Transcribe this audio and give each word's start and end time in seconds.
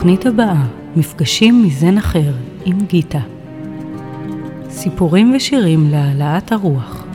בתוכנית 0.00 0.26
הבאה, 0.26 0.66
מפגשים 0.96 1.62
מזן 1.66 1.98
אחר 1.98 2.32
עם 2.64 2.78
גיטה. 2.86 3.18
סיפורים 4.68 5.32
ושירים 5.36 5.80
להעלאת 5.90 6.52
הרוח. 6.52 7.06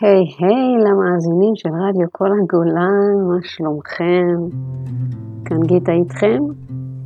היי 0.00 0.22
hey, 0.22 0.44
היי 0.44 0.50
hey, 0.50 0.84
למאזינים 0.84 1.52
של 1.54 1.68
רדיו 1.68 2.06
כל 2.12 2.28
הגולן, 2.42 3.28
מה 3.28 3.38
שלומכם? 3.42 4.56
כאן 5.44 5.60
גיטה 5.66 5.92
איתכם 5.92 6.42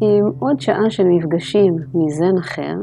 עם 0.00 0.25
עוד 0.39 0.61
שעה 0.61 0.91
של 0.91 1.05
מפגשים 1.05 1.77
מזן 1.95 2.39
אחר. 2.39 2.75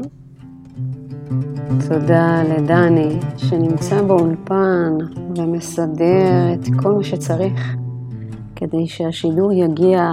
תודה 1.88 2.42
לדני 2.42 3.18
שנמצא 3.36 4.02
באולפן 4.02 4.92
ומסדר 5.36 6.54
את 6.54 6.68
כל 6.82 6.92
מה 6.92 7.04
שצריך 7.04 7.76
כדי 8.56 8.86
שהשידור 8.86 9.52
יגיע 9.52 10.12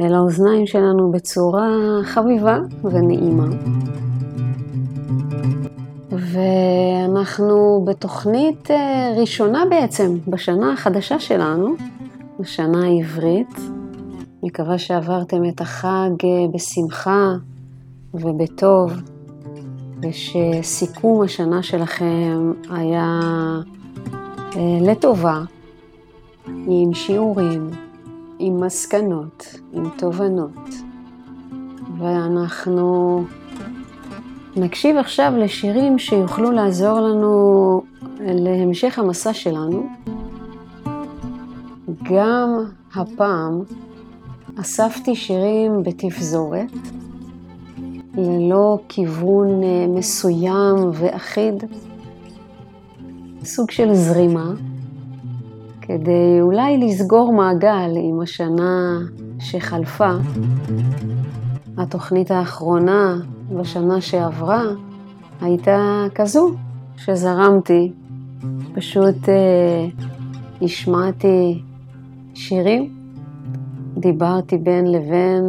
אל 0.00 0.14
האוזניים 0.14 0.66
שלנו 0.66 1.12
בצורה 1.12 1.68
חביבה 2.02 2.58
ונעימה. 2.84 3.46
ואנחנו 6.10 7.84
בתוכנית 7.86 8.70
אה, 8.70 9.14
ראשונה 9.16 9.62
בעצם 9.70 10.18
בשנה 10.28 10.72
החדשה 10.72 11.18
שלנו, 11.18 11.74
בשנה 12.40 12.86
העברית. 12.86 13.60
מקווה 14.42 14.78
שעברתם 14.78 15.44
את 15.48 15.60
החג 15.60 16.10
אה, 16.24 16.46
בשמחה 16.54 17.32
ובטוב, 18.14 18.92
ושסיכום 20.02 21.22
השנה 21.22 21.62
שלכם 21.62 22.52
היה 22.70 23.20
אה, 24.56 24.78
לטובה, 24.80 25.42
עם 26.46 26.94
שיעורים, 26.94 27.70
עם 28.38 28.60
מסקנות, 28.60 29.46
עם 29.72 29.88
תובנות. 29.98 30.68
ואנחנו 31.98 33.24
נקשיב 34.56 34.96
עכשיו 34.96 35.32
לשירים 35.36 35.98
שיוכלו 35.98 36.50
לעזור 36.50 37.00
לנו 37.00 37.82
להמשך 38.20 38.98
המסע 38.98 39.32
שלנו. 39.32 39.88
גם 42.02 42.64
הפעם 42.94 43.62
אספתי 44.60 45.16
שירים 45.16 45.82
בתפזורת, 45.82 46.72
ללא 48.16 48.78
כיוון 48.88 49.62
אה, 49.62 49.86
מסוים 49.88 50.76
ואחיד, 50.92 51.64
סוג 53.44 53.70
של 53.70 53.94
זרימה, 53.94 54.52
כדי 55.80 56.40
אולי 56.40 56.78
לסגור 56.78 57.32
מעגל 57.32 57.90
עם 57.96 58.20
השנה 58.20 58.98
שחלפה. 59.40 60.10
התוכנית 61.78 62.30
האחרונה 62.30 63.16
בשנה 63.52 64.00
שעברה 64.00 64.62
הייתה 65.40 66.06
כזו 66.14 66.50
שזרמתי, 66.96 67.92
פשוט 68.74 69.28
אה, 69.28 69.86
השמעתי 70.62 71.62
שירים, 72.34 72.94
דיברתי 73.96 74.58
בין 74.58 74.92
לבין 74.92 75.44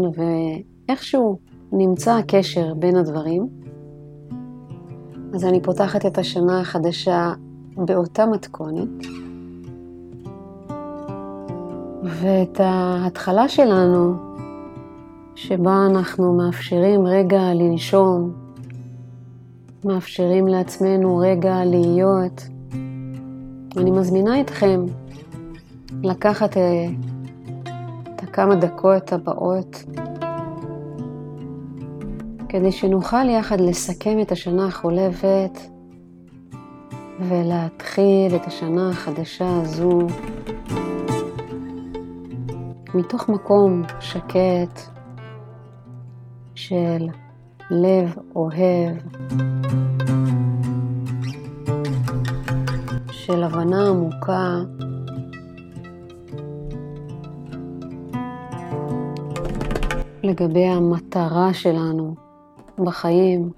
ואיכשהו 0.88 1.40
נמצא 1.78 2.18
הקשר 2.18 2.74
בין 2.74 2.96
הדברים. 2.96 3.48
אז 5.34 5.46
אני 5.46 5.62
פותחת 5.62 6.06
את 6.06 6.18
השנה 6.18 6.60
החדשה 6.60 7.34
באותה 7.78 8.26
מתכונת. 8.26 9.06
ואת 12.04 12.60
ההתחלה 12.60 13.50
שלנו 13.50 14.14
שבה 15.36 15.86
אנחנו 15.90 16.34
מאפשרים 16.34 17.06
רגע 17.06 17.54
לנשום, 17.54 18.32
מאפשרים 19.86 20.48
לעצמנו 20.48 21.18
רגע 21.18 21.66
להיות. 21.66 22.48
אני 23.78 23.92
מזמינה 23.92 24.42
אתכם 24.42 24.86
לקחת 26.04 26.58
אה, 26.58 26.88
את 28.16 28.24
הכמה 28.24 28.56
דקות 28.56 29.14
הבאות 29.14 29.84
כדי 32.60 32.72
שנוכל 32.72 33.30
יחד 33.30 33.62
לסכם 33.62 34.22
את 34.22 34.32
השנה 34.32 34.68
החולפת 34.68 35.60
ולהתחיל 37.20 38.36
את 38.36 38.46
השנה 38.48 38.90
החדשה 38.90 39.62
הזו 39.62 40.00
מתוך 42.94 43.30
מקום 43.30 43.84
שקט, 44.00 44.82
של 46.56 47.08
לב 47.72 48.16
אוהב, 48.36 48.98
של 53.12 53.44
הבנה 53.44 53.88
עמוקה. 53.88 54.60
לגבי 60.24 60.66
המטרה 60.66 61.54
שלנו 61.54 62.25
בחיים. 62.80 63.52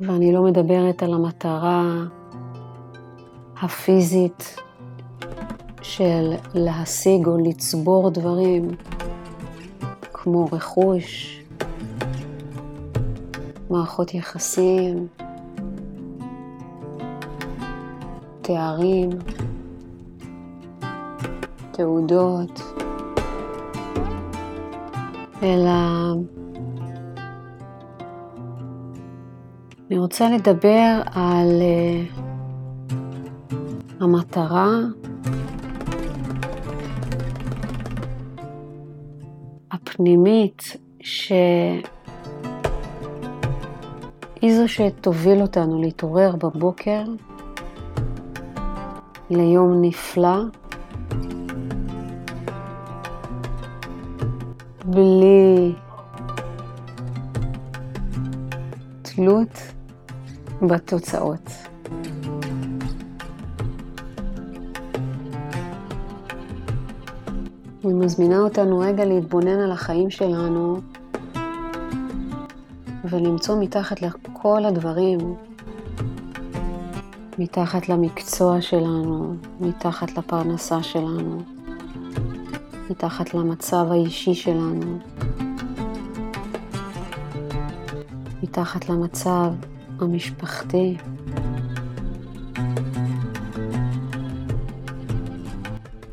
ואני 0.00 0.32
לא 0.32 0.42
מדברת 0.42 1.02
על 1.02 1.14
המטרה 1.14 1.82
הפיזית 3.62 4.56
של 5.82 6.32
להשיג 6.54 7.26
או 7.26 7.38
לצבור 7.38 8.10
דברים, 8.10 8.68
כמו 10.12 10.48
רכוש, 10.52 11.40
מערכות 13.70 14.14
יחסים, 14.14 15.06
תארים, 18.42 19.10
תעודות, 21.70 22.62
אלא 25.46 25.70
אני 29.90 29.98
רוצה 29.98 30.30
לדבר 30.30 31.00
על 31.14 31.62
uh, 31.62 33.54
המטרה. 34.00 34.68
הפנימית 39.70 40.76
שהיא 41.00 41.82
זו 44.56 44.68
שתוביל 44.68 45.42
אותנו 45.42 45.80
להתעורר 45.80 46.36
בבוקר 46.36 47.04
ליום 49.30 49.82
נפלא, 49.82 50.38
בלי 54.86 55.74
תלות 59.02 59.58
בתוצאות. 60.62 61.50
אני 67.84 67.94
מזמינה 67.94 68.38
אותנו 68.38 68.78
רגע 68.78 69.04
להתבונן 69.04 69.58
על 69.60 69.72
החיים 69.72 70.10
שלנו 70.10 70.80
ולמצוא 73.04 73.56
מתחת 73.60 74.02
לכל 74.02 74.64
הדברים, 74.64 75.18
מתחת 77.38 77.88
למקצוע 77.88 78.60
שלנו, 78.60 79.34
מתחת 79.60 80.18
לפרנסה 80.18 80.82
שלנו, 80.82 81.55
מתחת 82.90 83.34
למצב 83.34 83.86
האישי 83.90 84.34
שלנו, 84.34 84.98
מתחת 88.42 88.88
למצב 88.88 89.52
המשפחתי. 90.00 90.96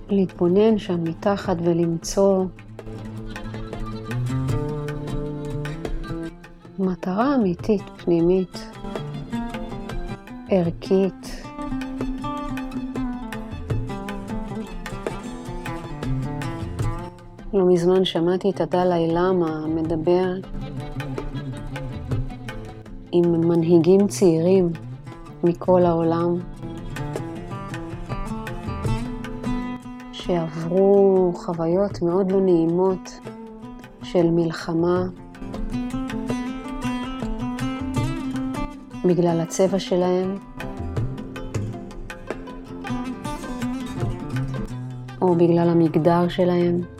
להתבונן 0.09 0.77
שם 0.77 1.03
מתחת 1.03 1.57
ולמצוא 1.63 2.45
מטרה 6.79 7.35
אמיתית, 7.35 7.81
פנימית, 7.97 8.69
ערכית. 10.49 11.42
לא 17.53 17.65
מזמן 17.65 18.05
שמעתי 18.05 18.49
את 18.49 18.61
הדלאי 18.61 19.07
למה 19.07 19.67
מדבר 19.67 20.33
עם 23.11 23.31
מנהיגים 23.49 24.07
צעירים 24.07 24.71
מכל 25.43 25.85
העולם, 25.85 26.35
שעברו 30.11 31.31
חוויות 31.35 32.01
מאוד 32.01 32.31
לא 32.31 32.41
נעימות 32.41 33.19
של 34.03 34.31
מלחמה 34.31 35.03
בגלל 39.05 39.39
הצבע 39.39 39.79
שלהם, 39.79 40.37
או 45.21 45.35
בגלל 45.35 45.69
המגדר 45.69 46.27
שלהם. 46.27 46.92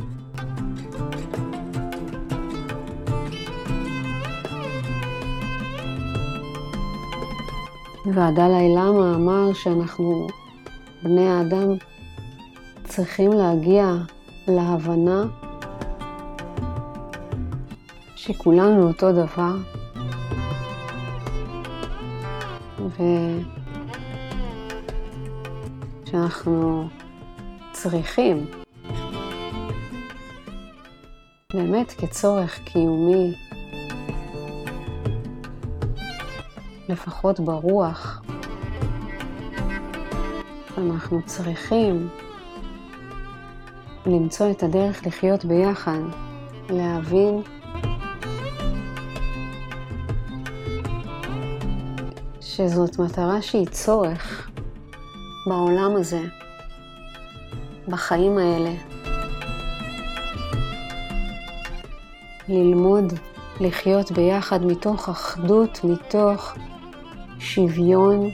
והדלאי 8.16 8.70
למה 8.76 9.16
אמר 9.16 9.54
שאנחנו, 9.54 10.28
בני 11.04 11.30
האדם, 11.30 11.68
צריכים 12.84 13.32
להגיע 13.32 13.94
להבנה 14.48 15.24
שכולנו 18.16 18.88
אותו 18.88 19.12
דבר, 19.12 19.56
ושאנחנו 26.06 26.88
צריכים, 27.72 28.46
באמת 31.54 31.92
כצורך 31.92 32.60
קיומי, 32.64 33.34
לפחות 36.94 37.40
ברוח, 37.40 38.22
אנחנו 40.78 41.22
צריכים 41.26 42.10
למצוא 44.06 44.52
את 44.52 44.64
הדרך 44.64 45.08
לחיות 45.08 45.46
ביחד, 45.46 46.00
להבין 46.70 47.42
שזאת 52.42 53.00
מטרה 53.00 53.42
שהיא 53.42 53.68
צורך 53.68 54.50
בעולם 55.48 55.96
הזה, 55.96 56.22
בחיים 57.88 58.38
האלה. 58.38 58.74
ללמוד 62.50 63.14
לחיות 63.60 64.12
ביחד 64.12 64.66
מתוך 64.66 65.10
אחדות, 65.10 65.80
מתוך 65.84 66.56
שוויון. 67.44 68.30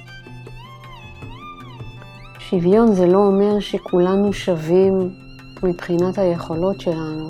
שוויון 2.39 2.93
זה 2.93 3.07
לא 3.07 3.17
אומר 3.17 3.59
שכולנו 3.59 4.33
שווים 4.33 5.09
מבחינת 5.63 6.17
היכולות 6.17 6.81
שלנו. 6.81 7.27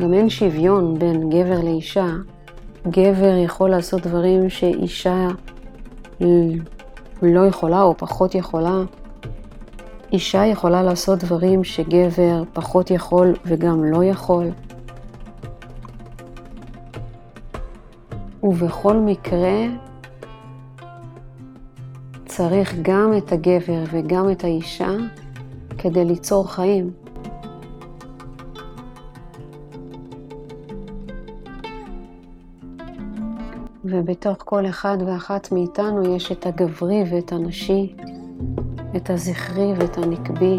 גם 0.00 0.14
אין 0.14 0.30
שוויון 0.30 0.98
בין 0.98 1.30
גבר 1.30 1.60
לאישה. 1.64 2.06
גבר 2.88 3.36
יכול 3.44 3.70
לעשות 3.70 4.06
דברים 4.06 4.50
שאישה 4.50 5.28
לא 7.22 7.46
יכולה 7.46 7.82
או 7.82 7.96
פחות 7.96 8.34
יכולה. 8.34 8.82
אישה 10.12 10.46
יכולה 10.46 10.82
לעשות 10.82 11.18
דברים 11.18 11.64
שגבר 11.64 12.42
פחות 12.52 12.90
יכול 12.90 13.34
וגם 13.46 13.84
לא 13.84 14.04
יכול. 14.04 14.46
ובכל 18.42 18.96
מקרה 18.96 19.66
צריך 22.36 22.74
גם 22.82 23.12
את 23.16 23.32
הגבר 23.32 23.82
וגם 23.90 24.30
את 24.30 24.44
האישה 24.44 24.90
כדי 25.78 26.04
ליצור 26.04 26.52
חיים. 26.52 26.90
ובתוך 33.84 34.36
כל 34.38 34.66
אחד 34.66 34.98
ואחת 35.06 35.52
מאיתנו 35.52 36.16
יש 36.16 36.32
את 36.32 36.46
הגברי 36.46 37.04
ואת 37.10 37.32
הנשי, 37.32 37.94
את 38.96 39.10
הזכרי 39.10 39.72
ואת 39.78 39.98
הנקבי, 39.98 40.58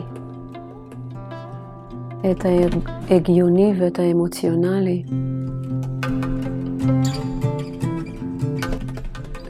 את 2.32 2.46
ההגיוני 3.10 3.74
ואת 3.80 4.00
האמוציונלי. 4.00 5.04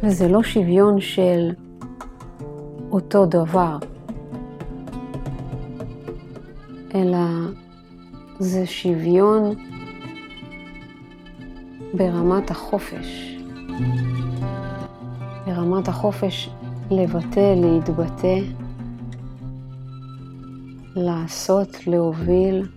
וזה 0.03 0.27
לא 0.27 0.43
שוויון 0.43 1.01
של 1.01 1.51
אותו 2.95 3.25
דבר, 3.25 3.77
אלא 6.95 7.17
זה 8.39 8.65
שוויון 8.65 9.55
ברמת 11.93 12.51
החופש. 12.51 13.37
ברמת 15.45 15.87
החופש 15.87 16.49
לבטא, 16.91 17.55
להתבטא, 17.57 18.39
לעשות, 20.95 21.87
להוביל. 21.87 22.67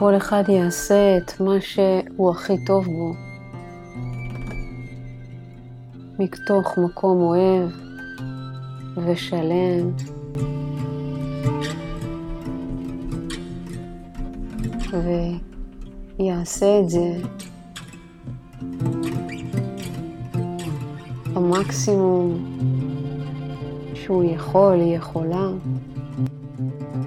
וכשכל 0.00 0.16
אחד 0.16 0.44
יעשה 0.48 1.16
את 1.16 1.40
מה 1.40 1.60
שהוא 1.60 2.30
הכי 2.30 2.64
טוב 2.66 2.84
בו, 2.84 3.12
מתוך 6.18 6.78
מקום 6.78 7.20
אוהב 7.20 7.70
ושלם, 8.96 9.90
ויעשה 16.18 16.80
את 16.80 16.90
זה 16.90 17.12
במקסימום 21.34 22.56
שהוא 23.94 24.24
יכול, 24.24 24.80
היא 24.80 24.96
יכולה. 24.96 25.48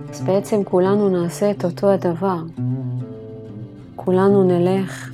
אז 0.10 0.22
בעצם 0.22 0.64
כולנו 0.64 1.10
נעשה 1.10 1.52
את 1.52 1.66
אותו 1.66 1.90
הדבר. 1.90 2.44
כולנו 4.06 4.44
נלך 4.44 5.12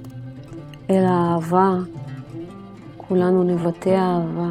אל 0.90 1.04
האהבה, 1.06 1.78
כולנו 2.98 3.44
נבטא 3.44 3.90
אהבה. 3.90 4.50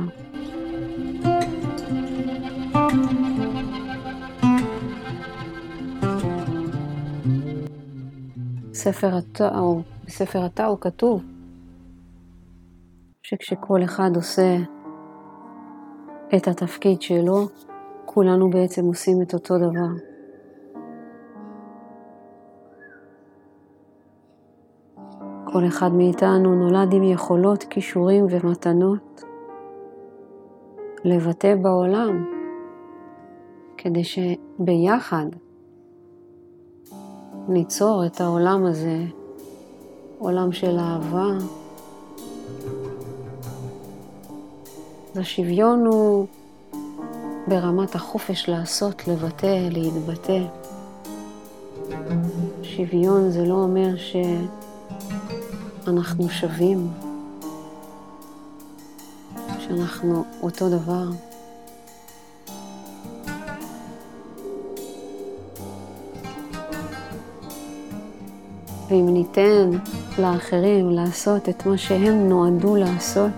ספר 8.73 9.17
התאו, 9.17 9.83
בספר 10.07 10.45
התאו 10.45 10.81
כתוב 10.81 11.23
שכשכל 13.23 13.85
אחד 13.85 14.11
עושה 14.15 14.57
את 16.37 16.49
התפקיד 16.49 17.03
שלו, 17.03 17.49
כולנו 18.05 18.51
בעצם 18.51 18.85
עושים 18.85 19.23
את 19.23 19.35
אותו 19.35 19.59
דבר. 19.59 20.08
כל 25.59 25.67
אחד 25.67 25.93
מאיתנו 25.93 26.55
נולד 26.55 26.93
עם 26.93 27.03
יכולות, 27.03 27.65
כישורים 27.65 28.27
ומתנות 28.31 29.23
לבטא 31.05 31.55
בעולם, 31.63 32.25
כדי 33.77 34.03
שביחד 34.05 35.27
ניצור 37.49 38.07
את 38.07 38.21
העולם 38.21 38.67
הזה, 38.67 38.99
עולם 40.19 40.53
של 40.53 40.79
אהבה. 40.79 41.29
אז 45.13 45.19
השוויון 45.19 45.87
הוא 45.87 46.27
ברמת 47.49 47.95
החופש 47.95 48.49
לעשות, 48.49 49.09
לבטא, 49.09 49.69
להתבטא. 49.71 50.43
שוויון 52.63 53.31
זה 53.31 53.45
לא 53.45 53.55
אומר 53.55 53.97
שאנחנו 55.89 56.29
שווים, 56.29 56.89
שאנחנו 59.59 60.25
אותו 60.43 60.69
דבר. 60.69 61.09
ואם 68.89 69.07
ניתן 69.09 69.71
לאחרים 70.19 70.91
לעשות 70.91 71.49
את 71.49 71.67
מה 71.67 71.79
שהם 71.79 72.29
נועדו 72.29 72.77
לעשות, 72.77 73.33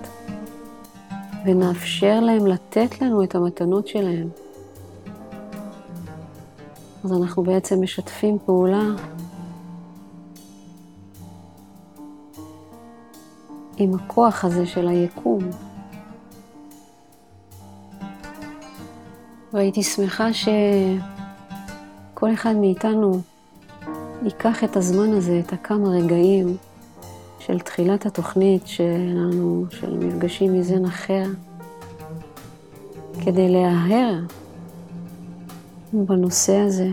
ונאפשר 1.44 2.20
להם 2.20 2.46
לתת 2.46 3.02
לנו 3.02 3.24
את 3.24 3.34
המתנות 3.34 3.86
שלהם. 3.86 4.28
אז 7.04 7.12
אנחנו 7.12 7.42
בעצם 7.42 7.82
משתפים 7.82 8.38
פעולה 8.46 8.82
עם 13.80 13.94
הכוח 13.94 14.44
הזה 14.44 14.66
של 14.66 14.88
היקום. 14.88 15.38
והייתי 19.52 19.82
שמחה 19.82 20.28
שכל 20.32 20.54
אחד 22.34 22.54
מאיתנו 22.56 23.20
ייקח 24.22 24.64
את 24.64 24.76
הזמן 24.76 25.12
הזה, 25.12 25.40
את 25.46 25.52
הכמה 25.52 25.88
רגעים 25.88 26.56
של 27.38 27.58
תחילת 27.58 28.06
התוכנית 28.06 28.66
שלנו, 28.66 29.64
של 29.70 29.98
מפגשים 29.98 30.60
מזן 30.60 30.84
אחר, 30.84 31.24
כדי 33.24 33.48
להרהר 33.48 34.20
בנושא 35.92 36.56
הזה. 36.56 36.88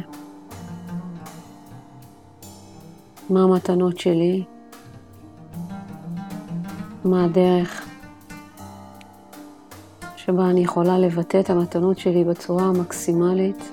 מה 3.30 3.44
המתנות 3.44 4.00
שלי? 4.00 4.44
מה 7.08 7.26
הדרך 7.26 7.86
שבה 10.16 10.50
אני 10.50 10.64
יכולה 10.64 11.00
לבטא 11.00 11.40
את 11.40 11.50
המתנות 11.50 12.00
שלי 12.00 12.24
בצורה 12.24 12.64
המקסימלית? 12.64 13.70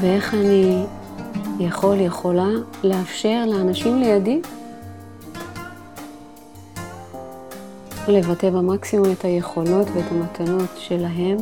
ואיך 0.00 0.34
אני 0.34 0.84
יכול, 1.60 2.00
יכולה 2.00 2.48
לאפשר 2.84 3.44
לאנשים 3.46 3.98
לידי 3.98 4.40
לבטא 8.08 8.50
במקסימום 8.50 9.12
את 9.12 9.24
היכולות 9.24 9.86
ואת 9.94 10.04
המתנות 10.10 10.70
שלהם. 10.76 11.36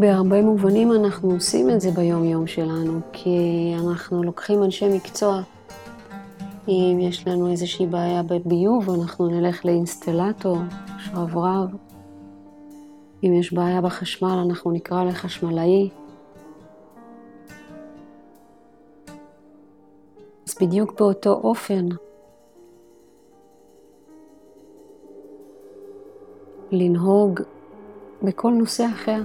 בהרבה 0.00 0.42
מובנים 0.42 0.92
אנחנו 0.92 1.30
עושים 1.30 1.70
את 1.70 1.80
זה 1.80 1.90
ביום-יום 1.90 2.46
שלנו, 2.46 3.00
כי 3.12 3.74
אנחנו 3.84 4.22
לוקחים 4.22 4.62
אנשי 4.62 4.88
מקצוע. 4.88 5.53
אם 6.68 6.98
יש 7.00 7.28
לנו 7.28 7.50
איזושהי 7.50 7.86
בעיה 7.86 8.22
בביוב, 8.22 8.90
אנחנו 8.90 9.28
נלך 9.28 9.64
לאינסטלטור, 9.64 10.58
שרברב. 10.98 11.68
אם 13.24 13.34
יש 13.34 13.52
בעיה 13.52 13.80
בחשמל, 13.80 14.42
אנחנו 14.46 14.70
נקרא 14.70 15.04
לחשמלאי. 15.04 15.90
אז 20.48 20.54
בדיוק 20.60 21.00
באותו 21.00 21.30
אופן, 21.30 21.88
לנהוג 26.72 27.40
בכל 28.22 28.50
נושא 28.50 28.86
אחר. 28.94 29.20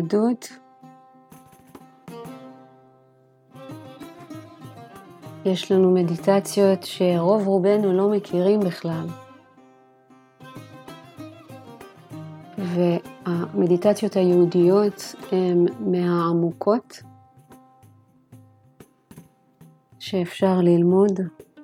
ביהדות 0.00 0.48
יש 5.44 5.72
לנו 5.72 5.90
מדיטציות 5.90 6.82
שרוב 6.82 7.46
רובנו 7.46 7.92
לא 7.92 8.10
מכירים 8.10 8.60
בכלל. 8.60 9.06
והמדיטציות 12.58 14.16
היהודיות 14.16 15.14
הן 15.32 15.66
מהעמוקות 15.80 17.02
שאפשר 19.98 20.60
ללמוד 20.60 21.20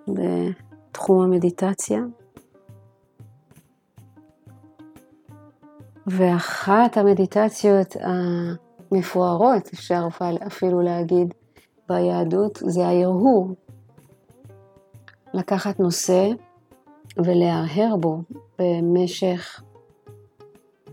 בתחום 0.08 1.22
המדיטציה. 1.22 2.00
ואחת 6.06 6.96
המדיטציות 6.96 7.96
המפוארות, 8.00 9.68
אפשר 9.74 10.08
אפילו 10.46 10.80
להגיד, 10.80 11.34
ביהדות, 11.88 12.58
זה 12.66 12.86
ההרהור. 12.86 13.48
לקחת 15.34 15.80
נושא 15.80 16.28
ולהרהר 17.16 17.96
בו 17.96 18.22
במשך 18.58 19.62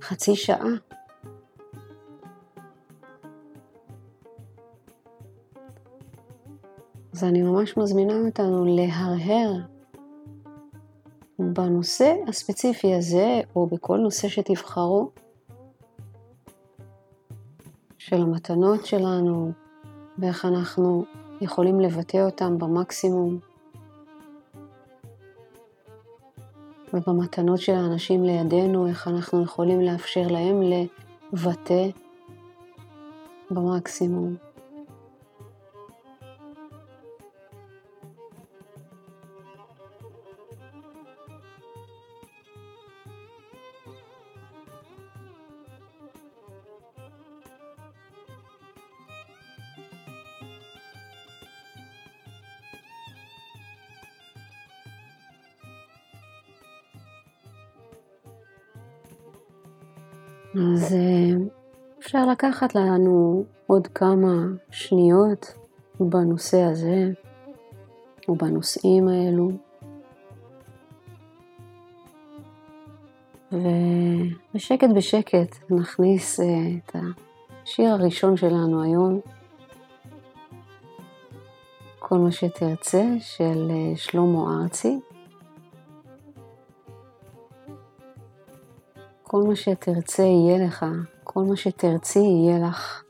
חצי 0.01 0.35
שעה. 0.35 0.69
אז 7.13 7.23
אני 7.23 7.41
ממש 7.41 7.77
מזמינה 7.77 8.13
אותנו 8.25 8.65
להרהר 8.65 9.72
בנושא 11.39 12.15
הספציפי 12.27 12.95
הזה, 12.95 13.41
או 13.55 13.67
בכל 13.67 13.97
נושא 13.97 14.27
שתבחרו, 14.27 15.09
של 17.97 18.21
המתנות 18.21 18.85
שלנו, 18.85 19.51
ואיך 20.17 20.45
אנחנו 20.45 21.05
יכולים 21.41 21.79
לבטא 21.79 22.17
אותם 22.17 22.57
במקסימום, 22.57 23.39
ובמתנות 26.93 27.59
של 27.59 27.73
האנשים 27.73 28.23
לידינו, 28.23 28.87
איך 28.87 29.07
אנחנו 29.07 29.43
יכולים 29.43 29.81
לאפשר 29.81 30.27
להם 30.27 30.61
לבטא 30.61 31.87
במקסימום. 33.51 34.35
אפשר 62.13 62.25
לקחת 62.25 62.75
לנו 62.75 63.43
עוד 63.67 63.87
כמה 63.87 64.33
שניות 64.71 65.53
בנושא 65.99 66.61
הזה, 66.61 67.11
או 68.27 68.35
בנושאים 68.35 69.07
האלו. 69.07 69.51
ובשקט 73.51 74.89
בשקט 74.95 75.55
נכניס 75.69 76.39
אה, 76.39 76.45
את 76.77 76.95
השיר 77.63 77.89
הראשון 77.89 78.37
שלנו 78.37 78.83
היום, 78.83 79.19
כל 81.99 82.17
מה 82.17 82.31
שתרצה, 82.31 83.03
של 83.19 83.71
אה, 83.71 83.95
שלמה 83.95 84.61
ארצי. 84.61 84.99
כל 89.23 89.43
מה 89.47 89.55
שתרצה 89.55 90.23
יהיה 90.23 90.65
לך, 90.65 90.85
כל 91.33 91.43
מה 91.43 91.55
שתרצי 91.55 92.19
יהיה 92.19 92.67
לך. 92.67 93.03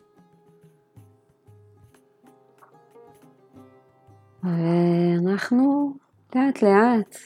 ואנחנו 4.44 5.94
לאט 6.36 6.62
לאט 6.62 7.18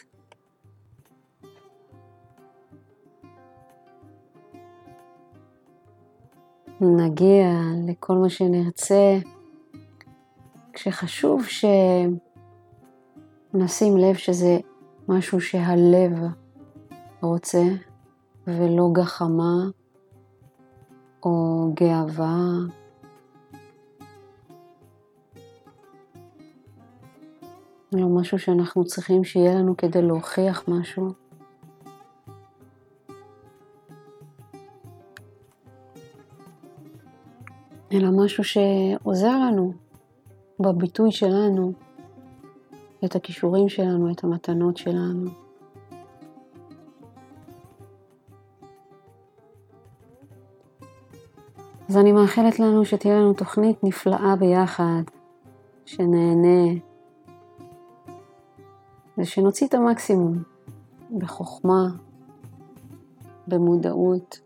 נגיע 6.82 7.48
לכל 7.88 8.14
מה 8.14 8.30
שנרצה, 8.30 9.18
כשחשוב 10.74 11.46
שנשים 13.54 13.98
לב 13.98 14.16
שזה 14.16 14.58
משהו 15.08 15.42
שהלב 15.42 16.12
רוצה 17.22 17.64
ולא 18.48 18.90
גחמה 18.94 19.68
או 21.24 21.72
גאווה. 21.74 22.48
לא 27.92 28.08
משהו 28.08 28.40
שאנחנו 28.40 28.86
צריכים 28.86 29.24
שיהיה 29.24 29.56
לנו 29.56 29.78
כדי 29.78 30.02
להוכיח 30.02 30.64
משהו. 30.68 31.14
אלא 37.92 38.10
משהו 38.12 38.44
שעוזר 38.44 39.40
לנו 39.40 39.74
בביטוי 40.60 41.12
שלנו, 41.12 41.74
את 43.06 43.16
הכישורים 43.16 43.70
שלנו, 43.70 44.12
את 44.12 44.24
המתנות 44.24 44.78
שלנו. 44.78 45.47
אז 51.90 51.98
אני 51.98 52.12
מאחלת 52.12 52.60
לנו 52.60 52.86
שתהיה 52.86 53.16
לנו 53.20 53.34
תוכנית 53.34 53.84
נפלאה 53.84 54.36
ביחד, 54.40 55.02
שנהנה, 55.86 56.80
ושנוציא 59.18 59.68
את 59.68 59.74
המקסימום 59.74 60.44
בחוכמה, 61.18 61.88
במודעות, 63.48 64.40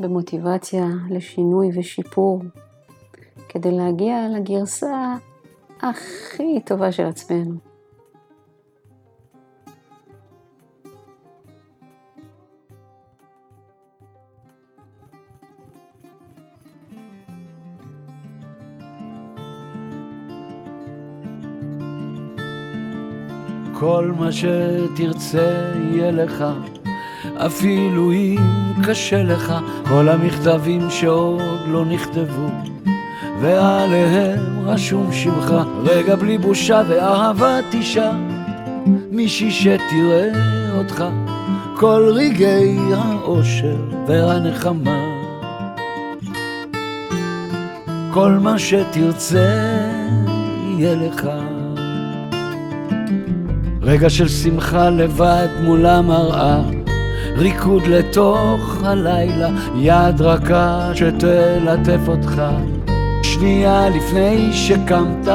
במוטיבציה 0.00 0.86
לשינוי 1.10 1.70
ושיפור, 1.74 2.42
כדי 3.48 3.70
להגיע 3.70 4.28
לגרסה 4.28 5.14
הכי 5.82 6.60
טובה 6.64 6.92
של 6.92 7.06
עצמנו. 7.06 7.73
כל 23.84 24.12
מה 24.18 24.28
שתרצה 24.32 25.72
יהיה 25.90 26.10
לך, 26.10 26.44
אפילו 27.36 28.12
אם 28.12 28.38
קשה 28.84 29.22
לך, 29.22 29.54
כל 29.88 30.08
המכתבים 30.08 30.90
שעוד 30.90 31.42
לא 31.68 31.84
נכתבו, 31.84 32.48
ועליהם 33.40 34.40
רשום 34.64 35.12
שמך, 35.12 35.54
רגע 35.84 36.16
בלי 36.16 36.38
בושה 36.38 36.82
ואהבת 36.88 37.74
אישה, 37.74 38.12
מישהי 39.10 39.50
שתראה 39.50 40.30
אותך, 40.78 41.04
כל 41.76 42.12
רגעי 42.14 42.78
האושר 42.96 43.76
והנחמה. 44.06 45.04
כל 48.10 48.30
מה 48.30 48.58
שתרצה 48.58 49.78
יהיה 50.78 50.94
לך. 50.94 51.28
רגע 53.86 54.10
של 54.10 54.28
שמחה 54.28 54.90
לבד 54.90 55.48
מול 55.62 55.86
המראה, 55.86 56.60
ריקוד 57.36 57.82
לתוך 57.86 58.84
הלילה, 58.84 59.48
יד 59.76 60.20
רכה 60.20 60.90
שתלטף 60.94 62.00
אותך. 62.08 62.42
שנייה 63.22 63.88
לפני 63.88 64.52
שקמת, 64.52 65.28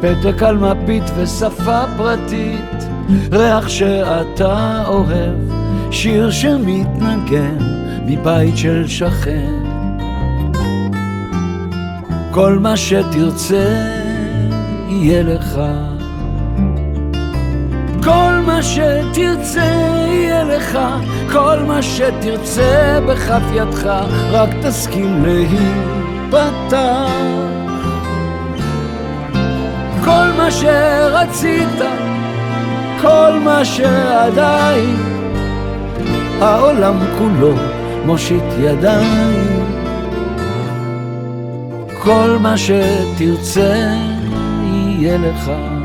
פתק 0.00 0.42
על 0.42 0.56
מפית 0.56 1.02
ושפה 1.16 1.80
פרטית, 1.96 2.84
ריח 3.32 3.68
שאתה 3.68 4.84
אוהב, 4.88 5.52
שיר 5.90 6.30
שמתנגן 6.30 7.58
מבית 8.06 8.56
של 8.56 8.88
שכן. 8.88 9.62
כל 12.30 12.58
מה 12.58 12.76
שתרצה 12.76 13.86
יהיה 14.88 15.22
לך. 15.22 15.60
כל 18.06 18.40
מה 18.46 18.62
שתרצה 18.62 19.64
יהיה 20.08 20.44
לך, 20.44 20.78
כל 21.32 21.58
מה 21.66 21.82
שתרצה 21.82 23.00
בכף 23.08 23.42
ידך, 23.54 23.86
רק 24.30 24.48
תסכים 24.62 25.24
להיפתח. 25.24 27.10
כל 30.04 30.28
מה 30.36 30.50
שרצית, 30.50 31.78
כל 33.02 33.38
מה 33.44 33.64
שעדיין, 33.64 34.96
העולם 36.40 36.96
כולו 37.18 37.54
מושיט 38.04 38.44
ידיים. 38.58 39.66
כל 42.02 42.36
מה 42.40 42.54
שתרצה 42.58 43.74
יהיה 44.64 45.18
לך. 45.18 45.75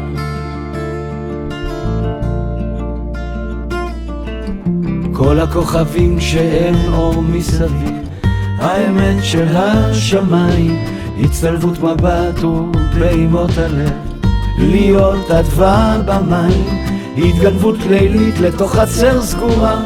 כל 5.24 5.40
הכוכבים 5.40 6.20
שאין 6.20 6.76
אור 6.94 7.22
מסביב, 7.22 8.10
האמת 8.58 9.24
של 9.24 9.48
השמיים, 9.56 10.86
הצטלבות 11.20 11.80
מבט 11.80 12.44
ופעימות 12.44 13.50
הלב, 13.58 13.92
להיות 14.58 15.32
אדווה 15.32 15.98
במים, 16.06 16.86
התגנבות 17.18 17.76
לילית 17.90 18.40
לתוך 18.40 18.76
חצר 18.76 19.22
סגורה, 19.22 19.82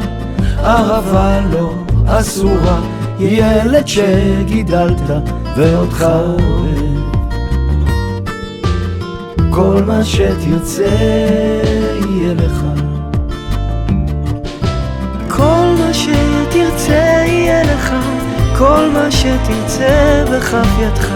אהבה 0.58 1.40
לא 1.52 1.74
אסורה, 2.06 2.80
ילד 3.20 3.86
שגידלת 3.86 5.10
ואותך 5.56 6.06
אוהב. 6.12 6.96
כל 9.50 9.82
מה 9.86 10.04
שתרצה 10.04 10.96
יהיה 12.08 12.34
לך. 12.34 12.85
שתרצה 16.86 17.24
יהיה 17.26 17.62
לך, 17.62 17.94
כל 18.58 18.88
מה 18.94 19.10
שתרצה 19.10 20.24
בכף 20.32 20.68
ידך, 20.80 21.08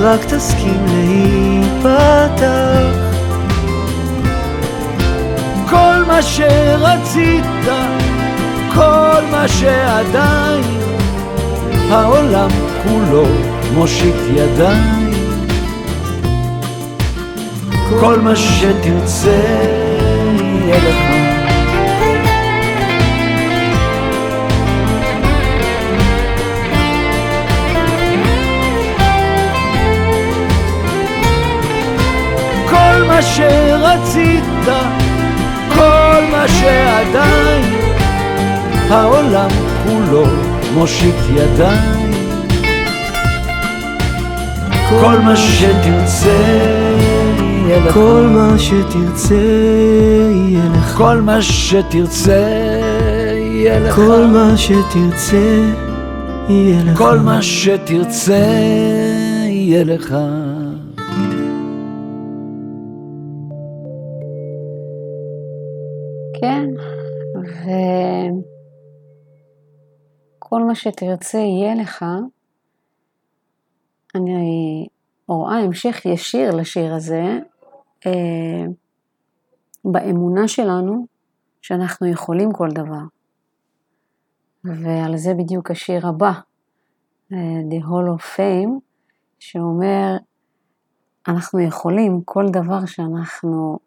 רק 0.00 0.24
תסכים 0.24 0.86
להיפתח. 0.86 2.42
כל 5.70 6.04
מה 6.06 6.22
שרצית, 6.22 7.44
כל 8.74 9.22
מה 9.30 9.48
שעדיין, 9.48 10.64
העולם 11.90 12.50
כולו 12.82 13.26
מושיט 13.74 14.16
ידיים. 14.34 15.12
כל 18.00 18.20
מה 18.20 18.36
שתרצה 18.36 19.81
שרצית, 33.36 34.44
כל 35.74 36.20
מה 36.32 36.44
שעדיין, 36.48 37.64
העולם 38.90 39.48
כולו 39.84 40.24
מושיט 40.74 41.14
ידיים. 41.34 42.12
כל 45.00 45.18
מה 45.18 45.36
שתרצה 45.36 46.28
יהיה 47.38 47.78
לך. 47.86 47.94
כל 47.94 48.26
מה 48.30 48.58
שתרצה 48.58 49.34
יהיה 49.34 50.68
לך. 50.74 50.96
כל 50.96 51.20
מה 51.20 51.42
שתרצה 51.42 52.32
יהיה 53.36 53.78
לך. 53.80 53.94
כל 53.94 54.26
מה 54.26 54.56
שתרצה 54.56 55.36
יהיה 56.48 56.84
לך. 56.84 56.98
כל 56.98 57.18
מה 57.18 57.42
שתרצה 57.42 58.44
יהיה 59.48 59.84
לך. 59.84 60.14
מה 70.72 70.76
שתרצה 70.76 71.38
יהיה 71.38 71.74
לך, 71.74 72.04
אני 74.14 74.86
רואה 75.28 75.58
המשך 75.58 76.06
ישיר 76.06 76.56
לשיר 76.56 76.94
הזה, 76.94 77.38
אה, 78.06 78.64
באמונה 79.84 80.48
שלנו 80.48 81.06
שאנחנו 81.62 82.06
יכולים 82.06 82.52
כל 82.52 82.68
דבר. 82.70 83.02
ועל 84.64 85.16
זה 85.16 85.34
בדיוק 85.34 85.70
השיר 85.70 86.06
הבא. 86.06 86.32
The 87.70 87.84
Hall 87.84 88.18
of 88.18 88.36
Fame, 88.36 88.80
שאומר, 89.38 90.16
אנחנו 91.28 91.60
יכולים 91.60 92.20
כל 92.24 92.44
דבר 92.52 92.86
שאנחנו 92.86 93.78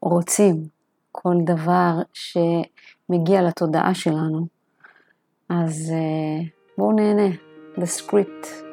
רוצים, 0.00 0.68
כל 1.12 1.34
דבר 1.44 2.02
שמגיע 2.12 3.42
לתודעה 3.42 3.94
שלנו. 3.94 4.51
אז 5.51 5.93
בואו 6.77 6.91
נהנה, 6.91 7.35
The 7.77 7.85
Script. 7.85 8.67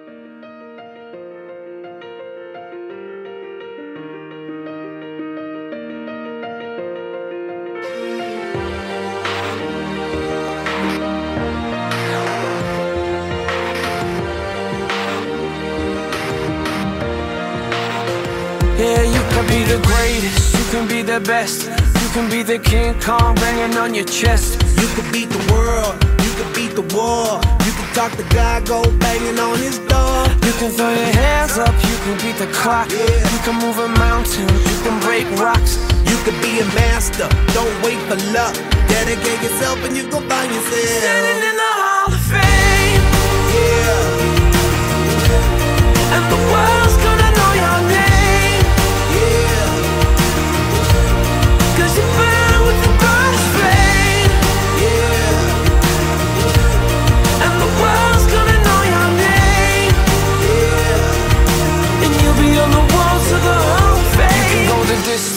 the 21.15 21.21
best. 21.21 21.69
You 22.03 22.09
can 22.13 22.29
be 22.29 22.43
the 22.43 22.59
King 22.59 22.99
Kong 23.01 23.37
banging 23.37 23.77
on 23.77 23.95
your 23.95 24.05
chest. 24.05 24.61
You 24.81 24.89
can 24.97 25.13
beat 25.13 25.31
the 25.31 25.53
world. 25.53 26.08
You 26.40 26.46
can 26.46 26.54
beat 26.56 26.72
the 26.72 26.88
war. 26.96 27.36
You 27.68 27.72
can 27.76 27.88
talk 27.92 28.16
to 28.16 28.24
God, 28.32 28.66
go 28.66 28.80
banging 29.04 29.38
on 29.40 29.60
his 29.60 29.78
door. 29.92 30.24
You 30.48 30.54
can 30.56 30.72
throw 30.72 30.88
your 30.88 31.12
hands 31.12 31.58
up. 31.58 31.76
You 31.84 31.98
can 32.08 32.16
beat 32.24 32.38
the 32.40 32.48
clock. 32.56 32.88
Yeah. 32.90 33.04
You 33.04 33.40
can 33.44 33.60
move 33.60 33.78
a 33.78 33.90
mountain. 34.00 34.48
You 34.48 34.78
can 34.80 34.96
break 35.02 35.28
rocks. 35.36 35.76
You 36.08 36.16
can 36.24 36.40
be 36.40 36.64
a 36.64 36.66
master. 36.80 37.28
Don't 37.52 37.76
wait 37.84 38.00
for 38.08 38.16
luck. 38.32 38.56
Dedicate 38.88 39.44
yourself 39.44 39.84
and 39.84 39.98
you 39.98 40.08
go 40.08 40.22
find 40.32 40.48
yourself. 40.56 40.88
Standing 41.04 41.44
in 41.44 41.56
the 41.60 41.72
Hall 41.76 42.08
of 42.08 42.24
Fame. 42.32 43.04
Yeah. 43.52 44.40
And 46.16 46.24
the 46.32 46.40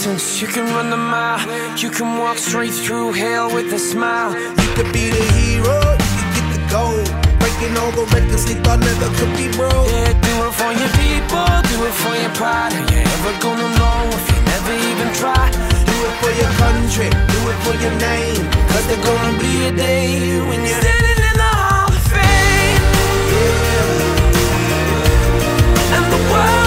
distance, 0.02 0.42
you 0.42 0.48
can 0.48 0.66
run 0.74 0.90
the 0.90 0.96
mile. 0.96 1.38
You 1.78 1.88
can 1.90 2.18
walk 2.18 2.36
straight 2.36 2.72
through 2.72 3.12
hell 3.12 3.54
with 3.54 3.72
a 3.72 3.78
smile. 3.78 4.32
You 4.34 4.68
could 4.74 4.92
be 4.92 5.10
the 5.10 5.22
hero, 5.38 5.78
you 5.78 6.14
can 6.18 6.30
get 6.34 6.48
the 6.54 6.60
gold. 6.74 7.06
Breaking 7.38 7.76
all 7.78 7.92
the 7.92 8.04
records 8.10 8.44
they 8.46 8.58
thought 8.64 8.80
never 8.80 9.08
could 9.18 9.32
be 9.36 9.46
broke. 9.56 9.86
Yeah, 9.94 10.12
do 10.26 10.34
it 10.46 10.54
for 10.58 10.72
your 10.74 10.92
people, 10.98 11.46
do 11.70 11.76
it 11.86 11.94
for 12.02 12.14
your 12.18 12.34
pride. 12.34 12.72
Are 12.74 12.86
you 12.90 12.98
ever 13.14 13.32
gonna 13.38 13.70
know 13.78 13.98
if 14.18 14.26
you 14.32 14.40
never 14.54 14.74
even 14.90 15.08
try? 15.14 15.44
Do 15.86 15.96
it 16.08 16.14
for 16.18 16.32
your 16.34 16.52
country, 16.64 17.08
do 17.34 17.40
it 17.52 17.58
for 17.62 17.74
your 17.78 17.94
name. 18.02 18.42
Cause 18.74 18.84
there's 18.88 19.04
gonna 19.06 19.38
be 19.38 19.70
a 19.70 19.72
day 19.72 20.42
when 20.48 20.58
you're 20.66 20.82
standing 20.82 21.20
in 21.30 21.36
the 21.44 21.52
Hall 21.62 21.94
of 21.94 22.02
Fame. 22.10 22.82
Yeah. 23.30 24.00
And 25.94 26.04
the 26.10 26.20
world's 26.32 26.61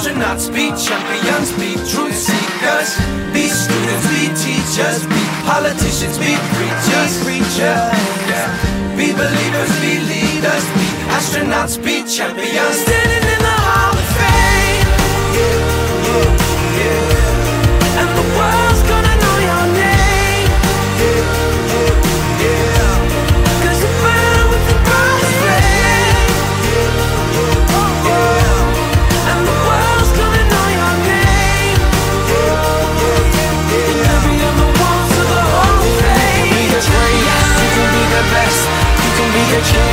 astronauts, 0.00 0.48
be 0.48 0.68
champions, 0.80 1.52
be 1.60 1.74
truth 1.90 2.16
seekers. 2.16 2.96
Be 3.34 3.48
students, 3.48 4.06
be 4.08 4.28
teachers, 4.32 5.04
be 5.06 5.22
politicians, 5.44 6.16
be 6.18 6.32
preachers, 6.56 7.22
preachers. 7.22 7.92
Be 8.96 9.12
believers, 9.12 9.72
be 9.80 10.00
leaders, 10.00 10.64
be 10.76 10.86
astronauts, 11.12 11.76
be 11.84 12.02
champions. 12.08 13.19
get 39.50 39.74
you. 39.74 39.89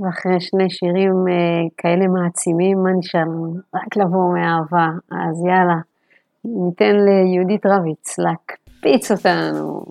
ואחרי 0.00 0.40
שני 0.40 0.70
שירים 0.70 1.24
אה, 1.28 1.68
כאלה 1.76 2.06
מעצימים, 2.08 2.82
מה 2.82 2.90
נשאר 2.98 3.20
לנו? 3.20 3.56
רק 3.74 3.96
לבוא 3.96 4.34
מאהבה. 4.34 4.88
אז 5.10 5.44
יאללה, 5.46 5.78
ניתן 6.44 6.96
ליהודית 6.96 7.66
רביץ 7.66 8.18
להקפיץ 8.18 9.10
אותנו. 9.10 9.84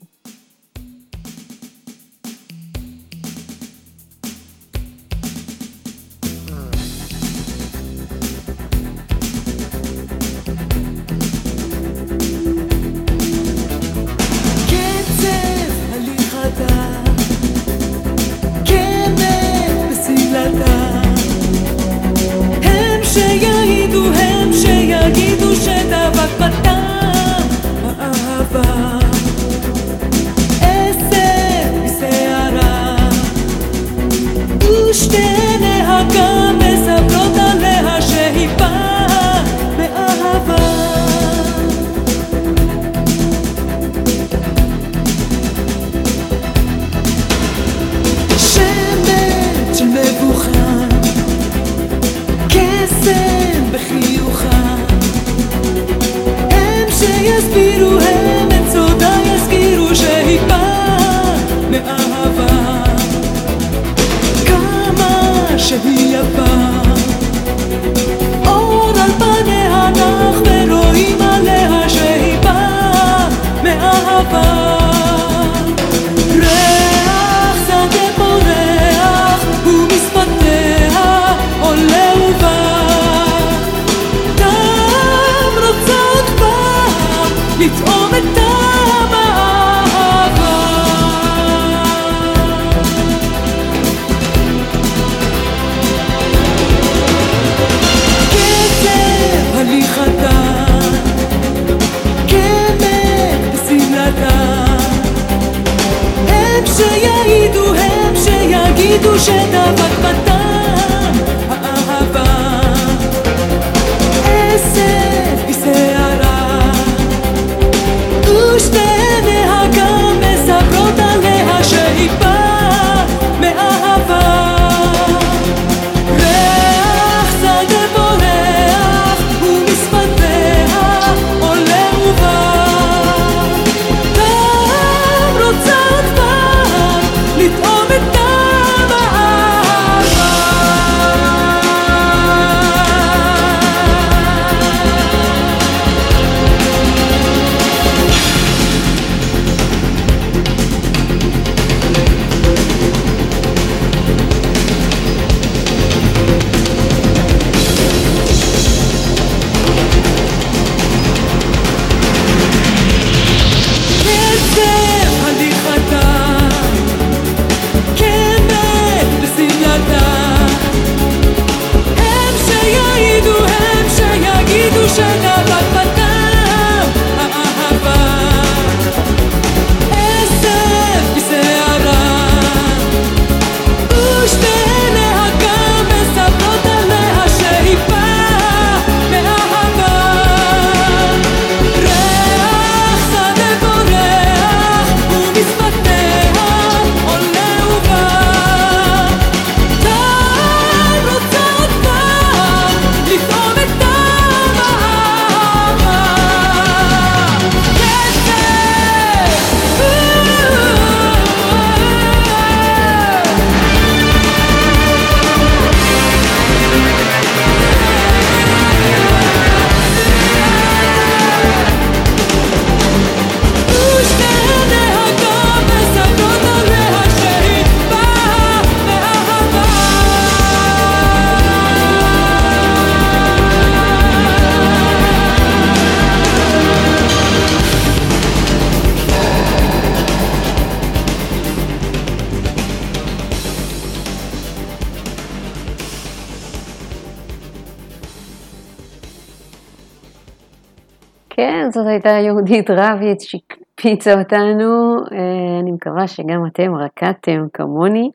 זאת 251.77 251.87
הייתה 251.87 252.09
יהודית 252.09 252.69
רביץ 252.69 253.23
שהקפיצה 253.23 254.19
אותנו, 254.19 254.95
אה, 255.11 255.59
אני 255.61 255.71
מקווה 255.71 256.07
שגם 256.07 256.45
אתם 256.47 256.75
רקדתם 256.75 257.45
כמוני. 257.53 258.11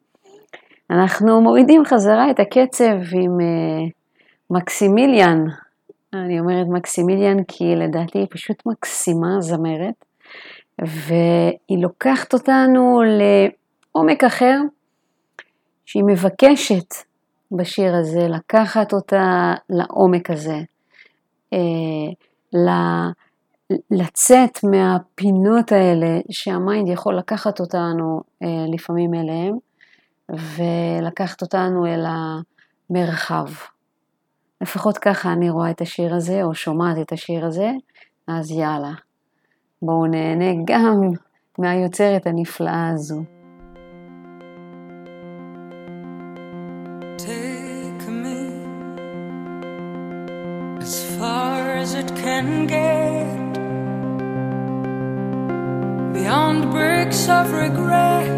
אנחנו 0.90 1.40
מורידים 1.40 1.85
חזרה 1.85 2.31
את 2.31 2.40
הקצב 2.40 2.94
עם 3.12 3.40
אה, 3.40 3.85
מקסימיליאן. 4.51 5.44
אני 6.14 6.40
אומרת 6.40 6.66
מקסימיליאן 6.68 7.37
כי 7.48 7.77
לדעתי 7.77 8.18
היא 8.18 8.27
פשוט 8.31 8.62
מקסימה 8.66 9.40
זמרת, 9.40 10.05
והיא 10.79 11.83
לוקחת 11.83 12.35
אותנו 12.35 13.03
לעומק 13.03 14.25
אחר, 14.25 14.61
שהיא 15.87 16.05
מבקשת 16.07 16.94
בשיר 17.53 17.94
הזה 17.94 18.29
לקחת 18.29 18.92
אותה 18.92 19.55
לעומק 19.70 20.31
הזה. 20.31 20.59
אה, 21.53 21.59
ל- 22.53 23.11
לצאת 23.91 24.59
מהפינות 24.65 25.73
האלה 25.73 26.21
שהמיינד 26.31 26.89
יכול 26.89 27.19
לקחת 27.19 27.61
אותנו 27.61 28.21
אה, 28.43 28.49
לפעמים 28.69 29.15
אליהם, 29.15 29.59
ולקחת 30.29 31.43
אותנו 31.43 31.87
אל 31.87 32.05
המרחב. 32.91 33.47
לפחות 34.61 34.99
ככה 34.99 35.33
אני 35.33 35.51
רואה 35.51 35.71
את 35.71 35.81
השיר 35.81 36.15
הזה, 36.15 36.43
או 36.43 36.55
שומעת 36.55 36.99
את 36.99 37.13
השיר 37.13 37.47
הזה, 37.47 37.71
אז 38.29 38.51
יאללה, 38.51 38.93
בואו 39.83 40.07
נהנה 40.07 40.63
גם 40.65 41.01
מהיוצרת 41.59 42.27
הנפלאה 42.27 42.89
הזו. 42.89 43.23
Take 47.19 48.05
me 48.23 48.41
as 50.85 50.95
far 51.17 51.61
as 51.83 51.95
it 51.95 52.11
can 52.23 52.67
get 52.67 53.42
beyond 56.12 56.70
bricks 56.70 57.29
of 57.29 57.53
regret. 57.53 58.29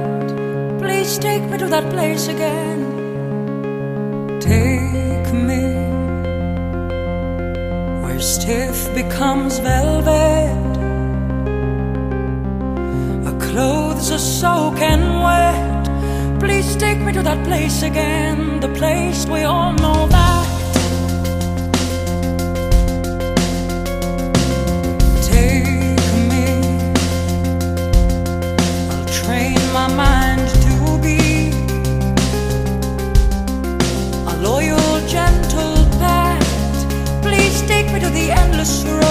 Please 0.79 1.19
take 1.19 1.43
me 1.51 1.59
to 1.59 1.67
that 1.67 1.91
place 1.93 2.29
again. 2.29 2.81
Take 4.41 5.33
me 5.33 5.63
where 8.03 8.21
stiff 8.21 8.95
becomes 8.95 9.59
velvet. 9.59 10.77
Our 13.27 13.39
clothes 13.41 14.11
are 14.13 14.19
soaking 14.19 15.07
wet. 15.27 15.85
Please 16.39 16.77
take 16.77 17.01
me 17.01 17.13
to 17.13 17.23
that 17.23 17.45
place 17.45 17.83
again, 17.83 18.61
the 18.61 18.69
place 18.69 19.27
we 19.27 19.43
all 19.43 19.73
know 19.73 20.07
that. 20.09 20.34
sure. 38.65 39.04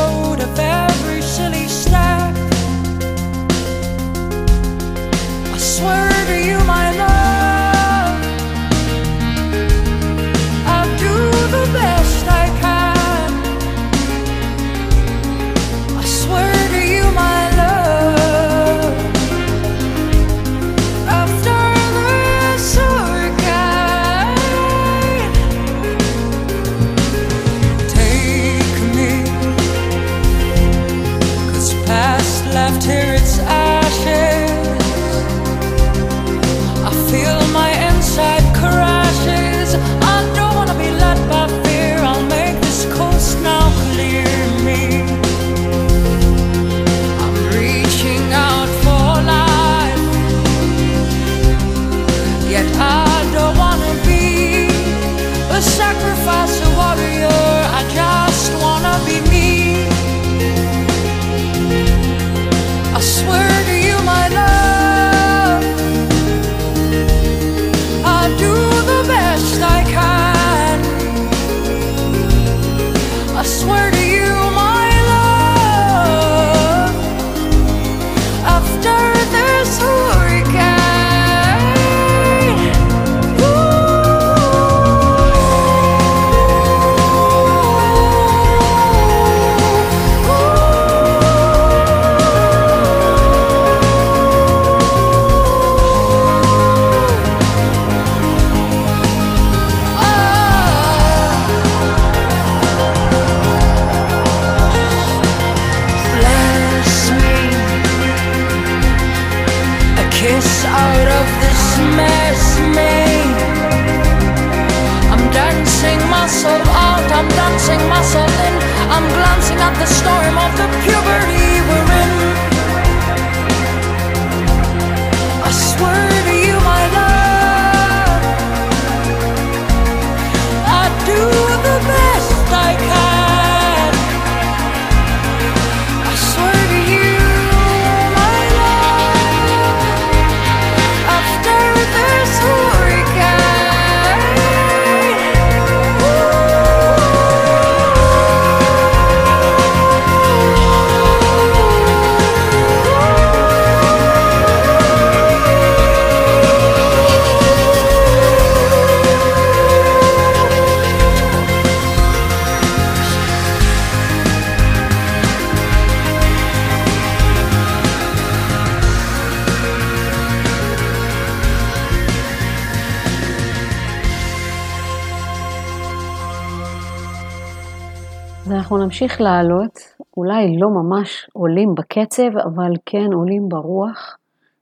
נמשיך 178.93 179.21
לעלות, 179.21 179.79
אולי 180.17 180.57
לא 180.57 180.69
ממש 180.69 181.27
עולים 181.33 181.75
בקצב, 181.75 182.37
אבל 182.37 182.71
כן 182.85 183.13
עולים 183.13 183.49
ברוח, 183.49 184.17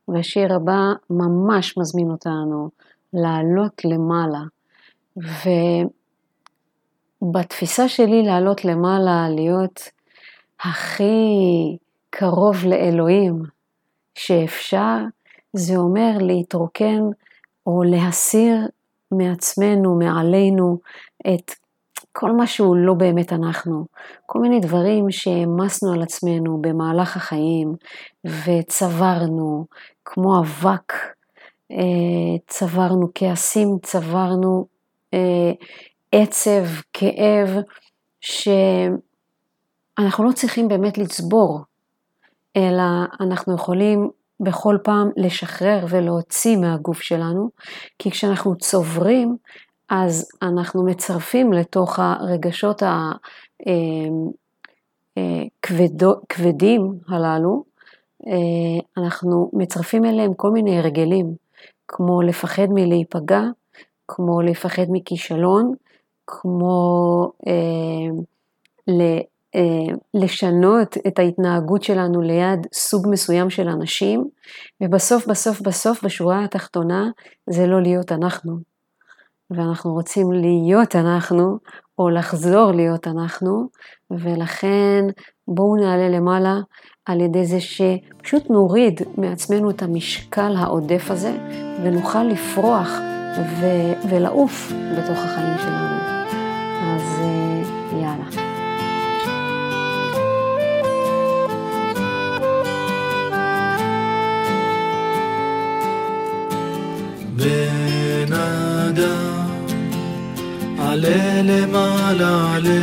והשיר 0.08 0.54
הבא 0.54 0.80
ממש 1.10 1.78
מזמין 1.78 2.12
אותנו 2.12 2.70
לעלות 3.14 3.82
למעלה. 3.86 4.40
ובתפיסה 7.22 7.88
שלי 7.88 8.24
לעלות 8.24 8.66
למעלה, 8.66 9.30
להיות 9.30 9.82
הכי 10.60 11.78
קרוב 12.10 12.66
לאלוהים 12.66 13.44
שאפשר, 14.16 14.98
זה 15.54 15.78
אומר 15.78 16.12
להתרוקן 16.22 17.02
או 17.66 17.84
להסיר 17.84 18.58
מעצמנו, 19.12 20.00
מעלינו, 20.00 20.78
את 21.28 21.52
כל 22.12 22.32
מה 22.32 22.48
שהוא 22.48 22.76
לא 22.76 22.94
באמת 22.94 23.34
אנחנו, 23.34 23.86
כל 24.26 24.40
מיני 24.40 24.60
דברים 24.60 25.12
שהעמסנו 25.12 25.94
על 25.94 26.02
עצמנו 26.02 26.62
במהלך 26.62 27.18
החיים 27.18 27.76
וצברנו, 28.26 29.66
כמו 30.06 30.40
אבק, 30.40 30.94
אה, 31.72 32.38
צברנו 32.48 33.08
כעסים, 33.16 33.78
צברנו 33.84 34.66
אה, 35.14 35.52
עצב, 36.12 36.64
כאב, 36.94 37.50
שאנחנו 38.22 39.04
לא 40.24 40.32
צריכים 40.32 40.68
באמת 40.68 40.98
לצבור, 40.98 41.62
אלא 42.58 42.84
אנחנו 43.22 43.56
יכולים 43.56 44.10
בכל 44.40 44.78
פעם 44.84 45.10
לשחרר 45.18 45.86
ולהוציא 45.90 46.58
מהגוף 46.58 47.02
שלנו, 47.02 47.50
כי 48.00 48.12
כשאנחנו 48.12 48.58
צוברים, 48.58 49.38
אז 49.94 50.32
אנחנו 50.42 50.86
מצרפים 50.86 51.54
לתוך 51.54 52.00
הרגשות 52.00 52.84
הכבדים 55.18 56.94
הללו, 57.10 57.64
אנחנו 58.98 59.50
מצרפים 59.54 60.06
אליהם 60.06 60.34
כל 60.34 60.52
מיני 60.52 60.78
הרגלים, 60.80 61.36
כמו 61.88 62.22
לפחד 62.22 62.68
מלהיפגע, 62.70 63.42
כמו 64.08 64.42
לפחד 64.42 64.86
מכישלון, 64.90 65.74
כמו 66.28 67.32
לשנות 70.14 70.98
את 71.08 71.20
ההתנהגות 71.20 71.84
שלנו 71.84 72.22
ליד 72.22 72.68
סוג 72.74 73.08
מסוים 73.10 73.50
של 73.50 73.68
אנשים, 73.68 74.28
ובסוף 74.82 75.28
בסוף 75.28 75.62
בסוף 75.62 76.04
בשורה 76.04 76.44
התחתונה 76.44 77.10
זה 77.50 77.68
לא 77.68 77.82
להיות 77.82 78.12
אנחנו. 78.12 78.71
ואנחנו 79.52 79.94
רוצים 79.94 80.32
להיות 80.32 80.96
אנחנו, 80.96 81.58
או 82.00 82.10
לחזור 82.10 82.72
להיות 82.72 83.08
אנחנו, 83.08 83.70
ולכן 84.12 85.06
בואו 85.48 85.76
נעלה 85.76 86.10
למעלה 86.10 86.60
על 87.06 87.22
ידי 87.22 87.46
זה 87.46 87.58
שפשוט 87.60 88.50
נוריד 88.50 89.02
מעצמנו 89.18 89.70
את 89.70 89.82
המשקל 89.82 90.56
העודף 90.58 91.12
הזה, 91.12 91.38
ונוכל 91.84 92.24
לפרוח 92.24 92.90
ו- 93.60 94.10
ולעוף 94.10 94.72
בתוך 94.98 95.18
החיים 95.18 95.58
שלנו. 95.58 96.02
אז 96.84 97.20
אה, 97.20 98.00
יאללה. 98.02 98.52
בן 107.36 108.34
אדם 108.34 109.41
עלה 110.92 111.42
למעלה 111.44 112.56
עלה, 112.56 112.80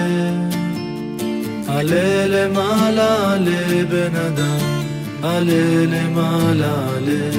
עלה 1.68 2.26
למעלה 2.26 3.32
עלה 3.32 3.84
בן 3.90 4.16
אדם, 4.16 4.82
עלה 5.22 5.84
למעלה 5.86 6.72
עלה. 6.96 7.30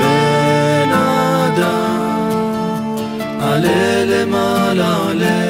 בן 0.00 0.90
אדם. 0.92 1.98
עלה 3.40 4.04
למעלה 4.04 4.96
עלה, 5.10 5.40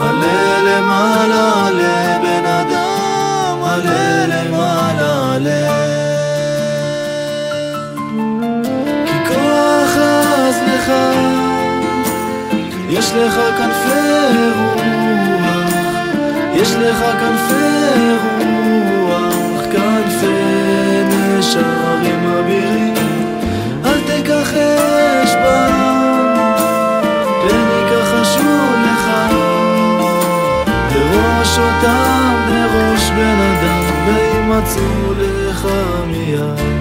עלה 0.00 0.62
למעלה 0.68 1.66
עלה 1.66 2.18
בן 2.22 2.46
אדם, 2.46 3.58
עלה 3.62 4.26
למעלה 4.26 5.34
עלה. 5.34 5.88
יש 13.08 13.14
לך 13.14 13.34
כנפי 13.58 14.50
רוח, 14.58 14.82
יש 16.54 16.74
לך 16.74 16.98
כנפי 17.20 18.16
רוח, 19.00 19.62
כנפי 19.72 21.04
נשרים 21.08 22.32
אבירים, 22.38 22.94
אל 23.84 24.00
תכחש 24.00 25.34
בם, 25.34 25.72
פן 27.42 27.68
יכחשו 27.82 28.58
לך, 28.84 29.10
בראש 30.92 31.58
אותם 31.58 32.34
בראש 32.48 33.10
בן 33.10 33.40
אדם, 33.40 33.84
וימצאו 34.06 35.12
לך 35.18 35.66
מיד. 36.06 36.77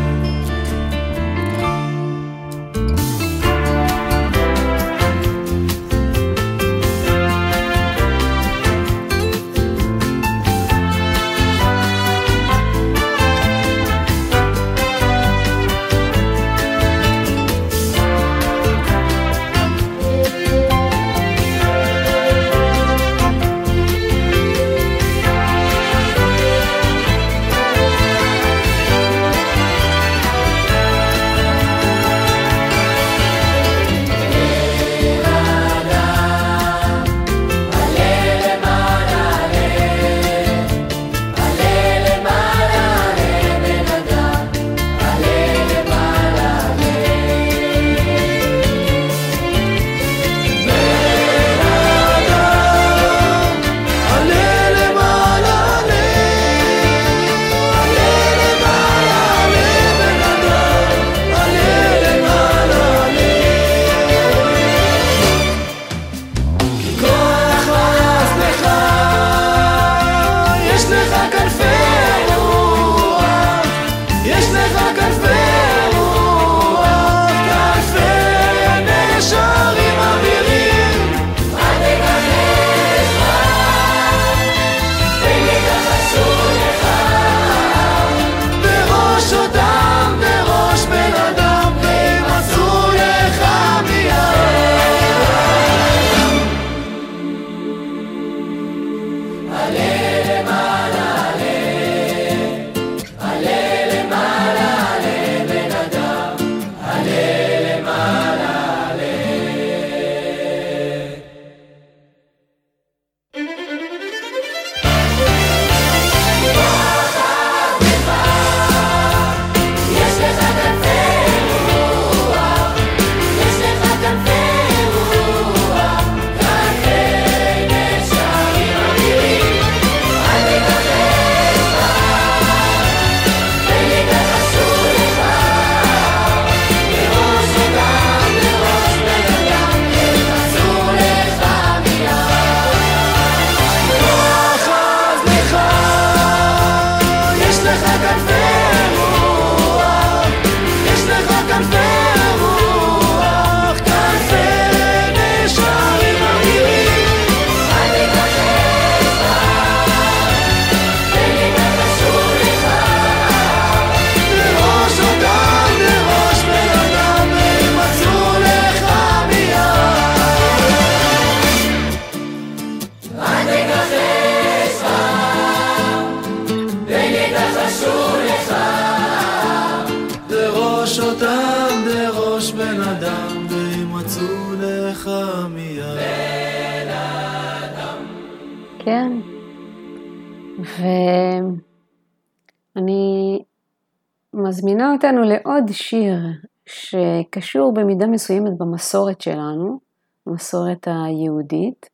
מזמינה 194.47 194.91
אותנו 194.93 195.21
לעוד 195.21 195.63
שיר 195.71 196.19
שקשור 196.65 197.73
במידה 197.73 198.07
מסוימת 198.07 198.57
במסורת 198.57 199.21
שלנו, 199.21 199.79
המסורת 200.27 200.87
היהודית. 200.87 201.89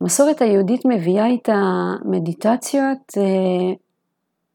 המסורת 0.00 0.42
היהודית 0.42 0.80
מביאה 0.84 1.26
איתה 1.26 1.62
מדיטציות 2.04 3.12
אה, 3.16 3.74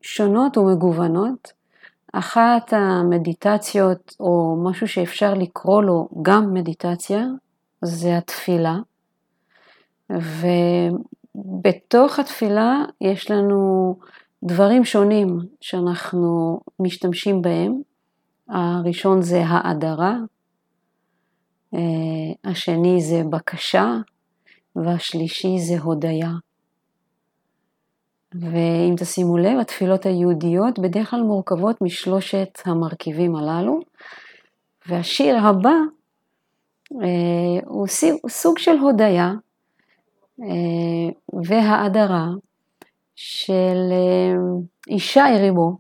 שונות 0.02 0.58
ומגוונות. 0.58 1.64
אחת 2.14 2.74
המדיטציות, 2.74 4.16
או 4.20 4.58
משהו 4.64 4.88
שאפשר 4.88 5.34
לקרוא 5.34 5.84
לו 5.84 6.10
גם 6.22 6.54
מדיטציה, 6.54 7.26
זה 7.82 8.18
התפילה. 8.18 8.76
ובתוך 11.36 12.20
התפילה 12.20 12.84
יש 13.02 13.32
לנו 13.32 13.96
דברים 14.44 14.86
שונים 14.86 15.40
שאנחנו 15.62 16.60
משתמשים 16.80 17.42
בהם. 17.42 17.82
הראשון 18.50 19.22
זה 19.22 19.44
האדרה, 19.46 20.16
אה, 21.74 21.80
השני 22.52 23.02
זה 23.02 23.22
בקשה, 23.30 23.98
והשלישי 24.76 25.60
זה 25.60 25.80
הודיה. 25.80 26.30
ואם 28.34 28.96
תשימו 28.98 29.38
לב, 29.38 29.60
התפילות 29.62 30.06
היהודיות 30.06 30.80
בדרך 30.80 31.10
כלל 31.10 31.22
מורכבות 31.22 31.82
משלושת 31.82 32.60
המרכיבים 32.66 33.36
הללו, 33.36 33.80
והשיר 34.88 35.38
הבא 35.38 35.76
אה, 36.92 37.60
הוא 37.66 37.88
סוג 38.30 38.58
של 38.58 38.78
הודיה 38.78 39.34
אה, 40.42 41.40
והאדרה 41.46 42.28
של 43.26 43.78
אה, 43.92 44.34
אישה 44.88 45.26
ריבו, 45.40 45.78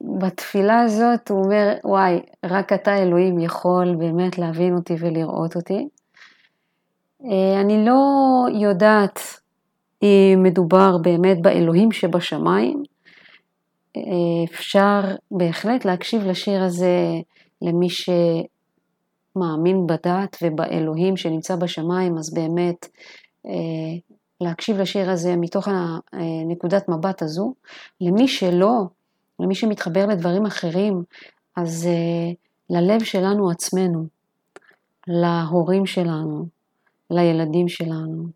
שבתפילה 0.00 0.80
הזאת 0.80 1.30
הוא 1.30 1.44
אומר, 1.44 1.74
וואי, 1.84 2.20
רק 2.44 2.72
אתה 2.72 3.02
אלוהים 3.02 3.38
יכול 3.38 3.94
באמת 3.98 4.38
להבין 4.38 4.74
אותי 4.74 4.94
ולראות 5.00 5.56
אותי. 5.56 5.88
אה, 7.24 7.60
אני 7.60 7.84
לא 7.84 8.00
יודעת 8.60 9.20
אם 10.02 10.40
מדובר 10.42 10.98
באמת 11.02 11.42
באלוהים 11.42 11.92
שבשמיים. 11.92 12.82
אה, 13.96 14.02
אפשר 14.44 15.00
בהחלט 15.30 15.84
להקשיב 15.84 16.22
לשיר 16.22 16.62
הזה 16.62 16.96
למי 17.62 17.88
שמאמין 17.90 19.86
בדת 19.86 20.36
ובאלוהים 20.42 21.16
שנמצא 21.16 21.56
בשמיים, 21.56 22.18
אז 22.18 22.34
באמת 22.34 22.86
להקשיב 24.40 24.80
לשיר 24.80 25.10
הזה 25.10 25.36
מתוך 25.36 25.68
הנקודת 26.12 26.88
מבט 26.88 27.22
הזו. 27.22 27.54
למי 28.00 28.28
שלא, 28.28 28.82
למי 29.40 29.54
שמתחבר 29.54 30.06
לדברים 30.06 30.46
אחרים, 30.46 31.02
אז 31.56 31.88
ללב 32.70 33.04
שלנו 33.04 33.50
עצמנו, 33.50 34.06
להורים 35.06 35.86
שלנו, 35.86 36.46
לילדים 37.10 37.68
שלנו, 37.68 38.26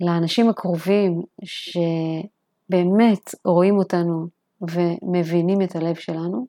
לאנשים 0.00 0.48
הקרובים 0.48 1.22
שבאמת 1.44 3.34
רואים 3.44 3.78
אותנו 3.78 4.28
ומבינים 4.60 5.62
את 5.62 5.76
הלב 5.76 5.94
שלנו. 5.94 6.46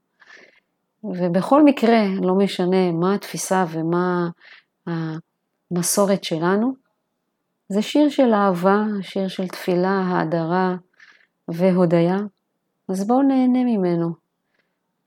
ובכל 1.04 1.64
מקרה, 1.64 2.04
לא 2.22 2.36
משנה 2.36 2.92
מה 2.92 3.16
התפיסה 3.16 3.66
ומה 3.72 4.30
המסורת 4.88 6.24
שלנו, 6.24 6.74
זה 7.72 7.82
שיר 7.82 8.10
של 8.10 8.34
אהבה, 8.34 8.84
שיר 9.02 9.28
של 9.28 9.48
תפילה, 9.48 10.04
האדרה 10.08 10.76
והודיה, 11.48 12.18
אז 12.90 13.08
בואו 13.08 13.22
נהנה 13.22 13.64
ממנו. 13.64 14.10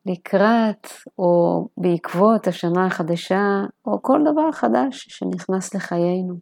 לקראת 0.06 0.86
או 1.18 1.68
בעקבות 1.76 2.46
השנה 2.46 2.86
החדשה, 2.86 3.60
או 3.86 4.02
כל 4.02 4.20
דבר 4.32 4.52
חדש 4.52 5.06
שנכנס 5.08 5.74
לחיינו. 5.74 6.34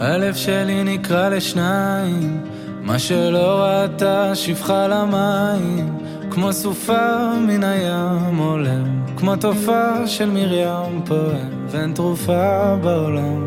הלב 0.00 0.34
שלי 0.34 0.84
נקרא 0.84 1.28
לשניים, 1.28 2.44
מה 2.82 2.98
שלא 2.98 3.62
ראתה 3.62 4.34
שפחה 4.34 4.88
למים, 4.88 5.98
כמו 6.34 6.52
סופה 6.52 7.32
מן 7.46 7.64
הים 7.64 8.38
עולם, 8.38 9.06
כמו 9.16 9.36
תופעה 9.36 10.06
של 10.06 10.30
מרים 10.30 11.02
פועם, 11.06 11.66
ואין 11.70 11.92
תרופה 11.92 12.76
בעולם. 12.82 13.46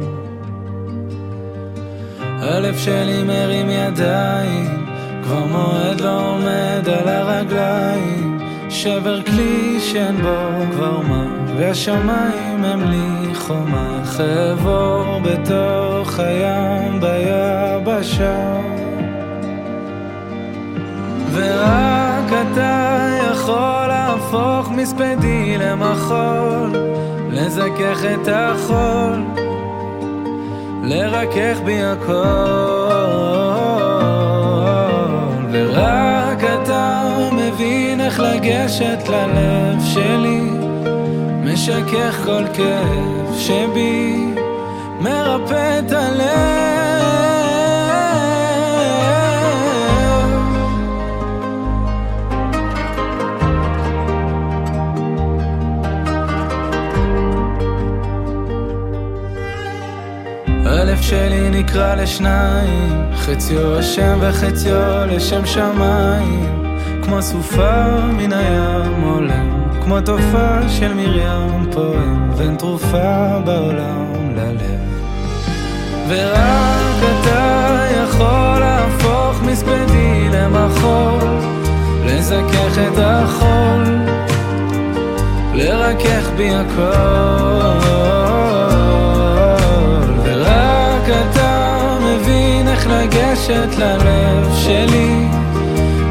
הלב 2.20 2.78
שלי 2.78 3.24
מרים 3.24 3.70
ידיים, 3.70 4.86
כבר 5.24 5.46
מועד 5.46 6.02
לא 6.02 6.30
עומד 6.30 6.90
על 6.90 7.08
הרגליים, 7.08 8.40
שבר 8.70 9.22
כלי 9.22 9.80
שאין 9.80 10.22
בו 10.22 10.38
כבר 10.72 11.00
מה, 11.00 11.26
והשמיים 11.58 12.64
הם 12.66 12.92
לי 12.92 13.36
חומה, 13.36 14.02
חבור 14.06 15.20
בתוך 15.24 16.20
הים 16.20 17.00
ביבשה. 17.00 18.58
ורק 21.32 22.32
אתה 22.52 23.08
יכול 23.32 23.88
להפוך 23.88 24.72
מספדי 24.72 25.58
למחול, 25.58 26.76
לזכך 27.32 28.06
את 28.14 28.28
החול, 28.32 29.24
לרכך 30.84 31.58
בי 31.66 31.84
הכל. 31.84 33.08
ורק 35.52 36.44
אתה 36.44 37.04
מבין 37.32 38.02
איך 38.02 38.20
לגשת 38.20 39.10
ללב 39.10 39.84
שלי, 39.84 40.50
משכך 41.44 42.22
כל 42.26 42.44
כאב 42.54 43.36
שבי, 43.38 44.34
מרפא 45.02 45.80
את 45.80 45.92
הלב. 45.92 47.17
שלי 61.10 61.50
נקרא 61.50 61.96
לשניים, 61.96 63.12
חציו 63.16 63.80
השם 63.80 64.18
וחציו 64.22 65.06
לשם 65.08 65.46
שמיים, 65.46 66.74
כמו 67.04 67.22
סופה 67.22 68.02
מן 68.14 68.34
הים 68.34 69.02
עולם, 69.02 69.64
כמו 69.84 70.02
תופעה 70.02 70.70
של 70.70 70.94
מרים. 70.94 71.48
פועם, 71.78 72.32
ואין 72.38 72.56
תרופה 72.56 73.40
בעולם 73.46 74.36
ללב. 74.36 74.80
ורק 76.08 77.04
אתה 77.22 77.86
יכול 78.04 78.60
להפוך 78.60 79.42
מספדי 79.42 80.30
למחול, 80.34 81.40
לזכך 82.06 82.78
את 82.88 82.98
החול, 82.98 83.84
לרכך 85.54 86.30
בי 86.38 86.50
הכל. 86.56 88.17
לגשת 92.86 93.78
ללב 93.78 94.54
שלי, 94.56 95.28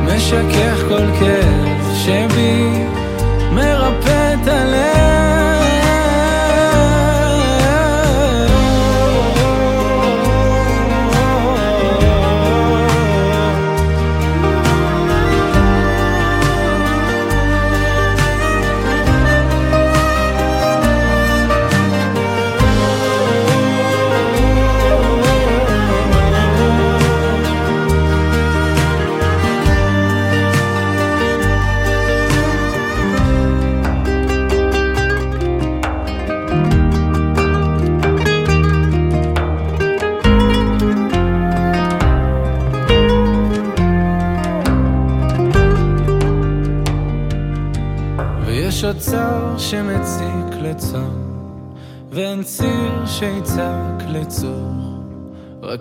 משכך 0.05 0.83
כל 0.89 1.07
כאב 1.21 1.95
שבי, 1.95 2.85
מרפא 3.53 4.26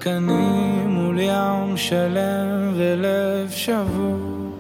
אני 0.08 0.86
מול 0.88 1.20
ים 1.20 1.78
שלם 1.78 2.74
ולב 2.76 3.50
שבור. 3.50 4.52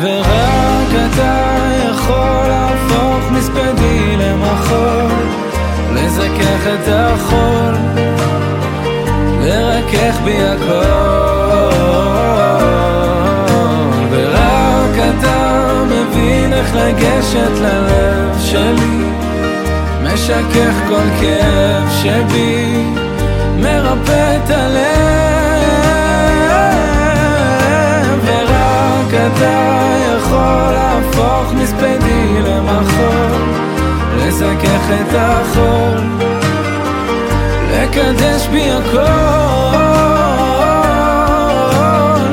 ורק 0.00 0.88
אתה 1.06 1.56
יכול 1.90 2.46
להפוך 2.48 3.30
מספדי 3.32 4.16
למחול, 4.16 5.12
לזכך 5.94 6.66
את 6.66 6.88
החול, 6.88 7.74
לרכך 9.40 10.20
בי 10.24 10.36
הכל. 10.42 11.32
ורק 14.10 14.96
אתה 14.96 15.62
מבין 15.86 16.52
איך 16.52 16.74
לגשת 16.74 17.60
ללב 17.60 18.38
שלי, 18.38 19.21
משכך 20.14 20.74
כל 20.88 21.08
כאב 21.20 21.90
שבי, 22.02 22.84
מרפא 23.56 24.36
את 24.36 24.50
הלב. 24.50 24.82
ורק 28.24 29.14
אתה 29.14 29.86
יכול 30.16 30.72
להפוך 30.72 31.52
מספדי 31.54 32.42
למחול, 32.44 33.42
לזכך 34.16 34.90
את 35.00 35.14
החול, 35.14 36.00
לקדש 37.72 38.46
בי 38.46 38.70
הכל. 38.70 38.98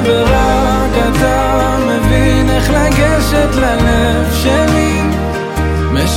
ורק 0.04 0.94
אתה 1.10 1.78
מבין 1.88 2.50
איך 2.50 2.70
לגשת 2.70 3.56
ללב 3.56 4.34
שלי, 4.34 4.59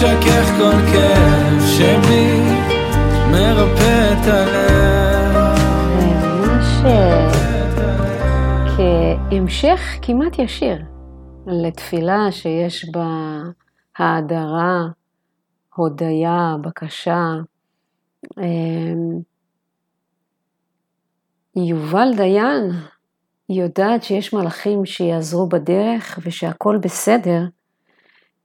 משכך 0.03 0.47
כל 0.59 0.93
כאב 0.93 1.61
שבי, 1.77 2.41
מרפא 3.31 4.13
את 4.13 4.27
הלב. 4.27 5.59
ממש 5.97 6.67
כהמשך 8.77 9.81
כמעט 10.03 10.39
ישיר 10.39 10.79
לתפילה 11.47 12.33
שיש 12.33 12.91
בה 12.93 13.39
האדרה, 13.99 14.81
הודיה, 15.75 16.57
בקשה. 16.61 17.35
אמ, 18.39 19.21
יובל 21.57 22.09
דיין 22.17 22.71
יודעת 23.49 24.03
שיש 24.03 24.35
מלאכים 24.35 24.87
שיעזרו 24.87 25.49
בדרך 25.49 26.19
ושהכול 26.23 26.79
בסדר, 26.79 27.43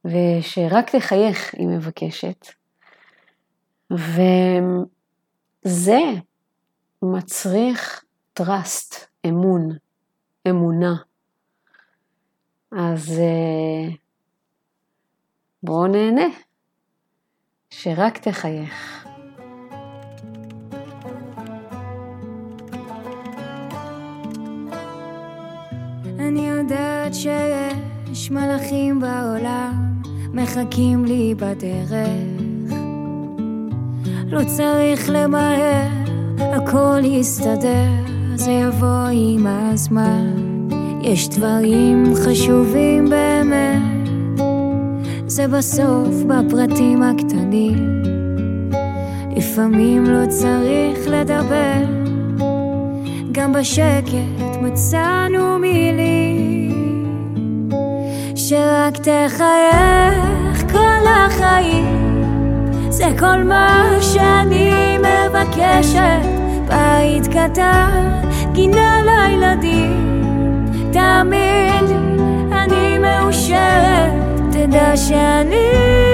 ושרק 0.08 0.96
תחייך 0.96 1.54
היא 1.54 1.68
מבקשת. 1.68 2.48
וזה 5.66 6.00
מצריך 7.02 8.04
trust, 8.40 8.96
אמון, 9.28 9.70
אמונה. 10.50 10.96
אז 12.72 13.20
אה, 13.20 13.90
בואו 15.64 15.88
נהנה, 15.88 16.28
שרק 17.70 18.18
תחייך. 18.18 19.08
אני 26.20 26.50
יודעת 26.50 27.14
שיש 27.14 28.32
מלאכים 28.32 29.00
בעולם 29.00 29.97
מחכים 30.34 31.06
לי 31.06 31.36
בדרך. 31.38 31.92
לא 34.28 34.42
צריך 34.44 35.10
למהר, 35.14 35.88
הכל 36.40 37.00
יסתדר, 37.04 37.90
זה 38.36 38.52
יבוא 38.52 39.08
עם 39.12 39.48
הזמן. 39.48 40.34
יש 41.02 41.30
דברים 41.30 42.14
חשובים 42.26 43.10
באמת, 43.10 43.82
זה 45.28 45.48
בסוף 45.48 46.16
בפרטים 46.28 47.04
הקטנים. 47.04 48.04
לפעמים 49.36 50.06
לא 50.06 50.26
צריך 50.30 51.08
לדבר, 51.08 51.84
גם 53.32 53.54
בשקט 53.54 54.58
מצאנו 54.62 55.60
מילים 55.60 56.48
שרק 58.36 58.98
תחייך 58.98 60.17
זה 63.18 63.22
כל 63.22 63.44
מה 63.44 63.90
שאני 64.02 64.98
מבקשת 64.98 66.26
בית 66.68 67.28
קטן, 67.28 68.22
גינה 68.52 69.00
לילדים. 69.06 70.26
תאמין 70.94 71.86
לי, 71.86 72.56
אני 72.56 72.98
מאושרת. 72.98 74.14
תדע 74.52 74.98
שאני 74.98 76.07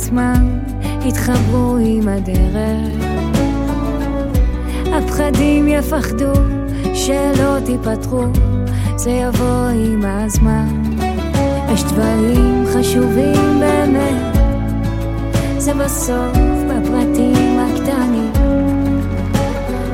מעצמם 0.00 0.58
יתחברו 1.04 1.76
עם 1.84 2.08
הדרך. 2.08 3.04
הפחדים 4.92 5.68
יפחדו, 5.68 6.32
שלא 6.94 7.60
תיפתחו, 7.64 8.24
זה 8.96 9.10
יבוא 9.10 9.68
עם 9.74 10.04
הזמן. 10.04 10.82
יש 11.72 11.84
דברים 11.84 12.64
חשובים 12.74 13.60
באמת, 13.60 14.36
זה 15.58 15.74
בסוף 15.74 16.38
בפרטים 16.68 17.58
הקטנים. 17.58 18.32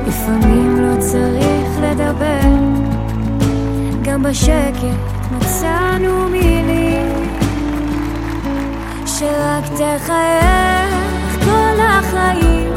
לפעמים 0.07 0.81
לא 0.81 0.99
צריך 0.99 1.79
לדבר, 1.81 2.49
גם 4.03 4.23
בשקט 4.23 4.97
מצאנו 5.31 6.29
מילים 6.29 7.26
שרק 9.19 9.63
תחייך 9.63 11.45
כל 11.45 11.79
החיים. 11.81 12.73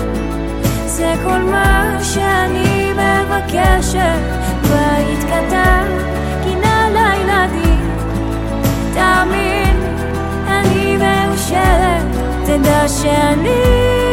זה 0.87 1.15
כל 1.25 1.39
מה 1.39 1.99
שאני 2.03 2.93
מבקשת. 2.93 4.21
בית 4.63 5.25
קטן, 5.25 5.87
גינה 6.45 6.89
לילדים. 6.91 7.91
תאמין, 8.95 9.77
אני 10.47 10.97
מאושרת. 10.97 12.05
תדע 12.45 12.89
שאני 12.89 14.10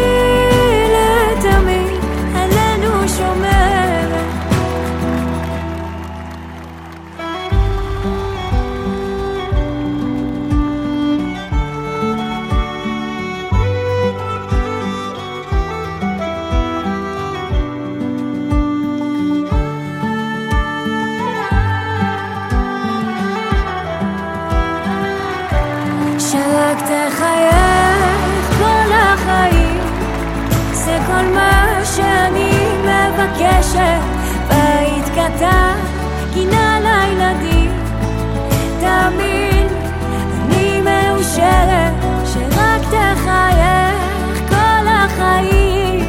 קטן, 35.27 35.77
גינה 36.33 36.79
לילדים 36.79 37.71
תאמין, 38.79 39.67
אני 40.41 40.81
מאושרת 40.81 41.93
שרק 42.25 42.81
תחייך 42.81 43.95
כל 44.49 44.87
החיים. 44.87 46.05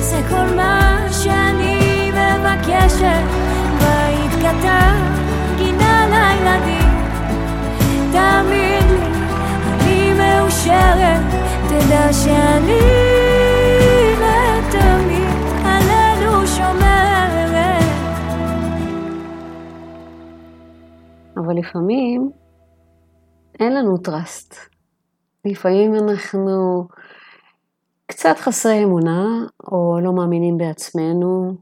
זה 0.00 0.20
כל 0.30 0.54
מה 0.56 0.98
שאני 1.10 2.10
מבקשת. 2.10 3.22
בית 3.78 4.32
קטן, 4.38 4.96
גינה 5.56 6.06
לילדים 6.06 6.92
תאמין 8.12 8.88
לי, 8.88 9.06
אני 9.80 10.12
מאושרת, 10.12 11.20
תדע 11.68 12.12
שאני 12.12 13.15
אבל 21.46 21.58
לפעמים 21.58 22.30
אין 23.60 23.74
לנו 23.74 23.98
טראסט. 23.98 24.54
לפעמים 25.44 25.94
אנחנו 25.94 26.86
קצת 28.06 28.36
חסרי 28.38 28.84
אמונה, 28.84 29.26
או 29.72 29.98
לא 30.02 30.12
מאמינים 30.12 30.58
בעצמנו, 30.58 31.54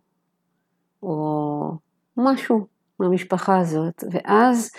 או 1.03 1.73
משהו 2.17 2.67
מהמשפחה 3.01 3.59
הזאת, 3.59 4.05
ואז 4.13 4.71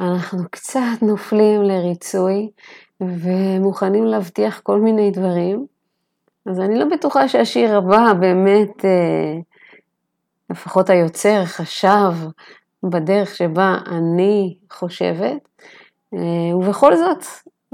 אנחנו 0.00 0.38
קצת 0.50 1.02
נופלים 1.02 1.62
לריצוי 1.62 2.50
ומוכנים 3.00 4.04
להבטיח 4.04 4.60
כל 4.60 4.80
מיני 4.80 5.10
דברים. 5.10 5.66
אז 6.46 6.60
אני 6.60 6.78
לא 6.78 6.84
בטוחה 6.84 7.28
שהשיר 7.28 7.76
הבא 7.76 8.12
באמת, 8.20 8.84
אה, 8.84 9.34
לפחות 10.50 10.90
היוצר 10.90 11.44
חשב 11.44 12.12
בדרך 12.82 13.36
שבה 13.36 13.78
אני 13.86 14.58
חושבת, 14.70 15.48
אה, 16.14 16.56
ובכל 16.56 16.96
זאת, 16.96 17.24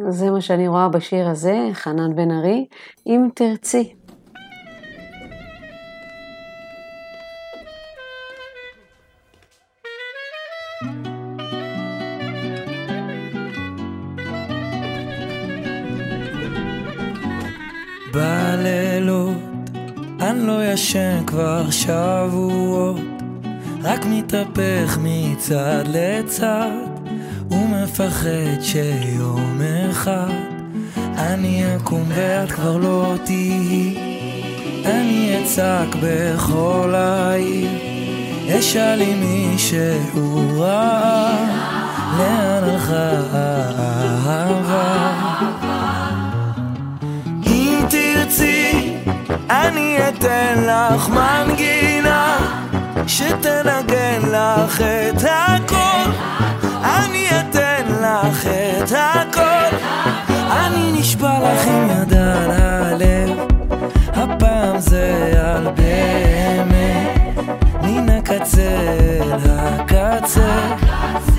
זה 0.09 0.31
מה 0.31 0.41
שאני 0.41 0.69
רואה 0.69 0.89
בשיר 0.89 1.29
הזה, 1.29 1.69
חנן 1.73 2.15
בן 2.15 2.31
ארי, 2.31 2.67
אם 3.07 3.29
תרצי. 3.35 3.95
בלילות 18.15 19.37
אני 20.21 20.47
לא 20.47 20.65
ישן 20.65 21.27
כבר 21.27 21.71
שבועות, 21.71 23.16
רק 23.87 24.05
מתהפך 24.05 24.99
מצד 25.03 25.85
לצד, 25.87 26.71
ומפחד 27.51 28.61
שיום 28.63 29.61
אחד 29.91 30.57
אני 31.19 31.77
אקום 31.77 32.05
ואת 32.09 32.53
כבר 32.53 32.77
לא 32.77 33.15
תהיי. 33.25 33.97
אני 34.85 35.43
אצעק 35.43 35.89
בכל 36.03 36.95
העיר, 36.97 37.71
אשאל 38.59 39.03
אם 39.03 39.21
מישהו 39.21 40.61
ראה, 40.61 41.47
לאן 42.19 42.65
הלכה 42.65 43.11
האהבה. 43.33 45.13
אם 47.47 47.85
תרצי, 47.91 48.95
אני 49.51 49.97
אתן 50.09 50.65
לך 50.67 51.09
מנגינה 51.09 52.06
שתנגן 53.07 54.21
לך 54.23 54.81
את 54.81 55.23
הכל. 55.25 56.11
אני 56.85 57.27
אתן 57.31 57.85
לך 58.03 58.47
את 58.47 58.93
הכל. 58.93 59.77
אני 60.51 60.93
נשבע 60.93 61.39
לך 61.39 61.67
עם 61.67 61.91
יד 61.91 62.15
על 62.15 62.51
הלב, 62.51 63.31
הפעם 64.13 64.79
זה 64.79 65.33
על 65.47 65.69
באמת. 65.77 67.37
מן 67.83 68.11
הקצה 68.11 68.77
אל 69.21 69.51
הקצה, 69.51 70.75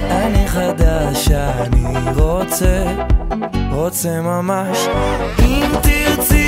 אני 0.10 0.48
חדש, 0.48 1.28
אני 1.32 2.12
רוצה, 2.16 2.84
רוצה 3.72 4.22
ממש. 4.22 4.88
אם 5.40 5.70
תרצי, 5.82 6.47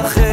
אחר 0.00 0.31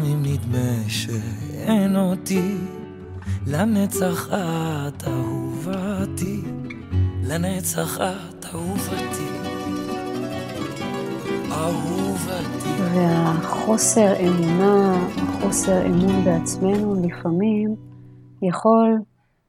גם 0.00 0.06
אם 0.06 0.22
נדמה 0.22 0.88
שאין 0.88 1.96
אותי, 1.96 2.56
לנצח 3.46 4.28
את 4.32 5.04
אהובתי, 5.08 6.40
לנצח 7.22 7.98
את 8.00 8.44
אהובתי, 8.44 9.28
אהובתי. 11.50 12.68
והחוסר 12.94 14.12
אמונה, 14.20 15.06
החוסר 15.16 15.86
אמון 15.86 16.24
בעצמנו, 16.24 17.06
לפעמים 17.08 17.76
יכול 18.42 18.98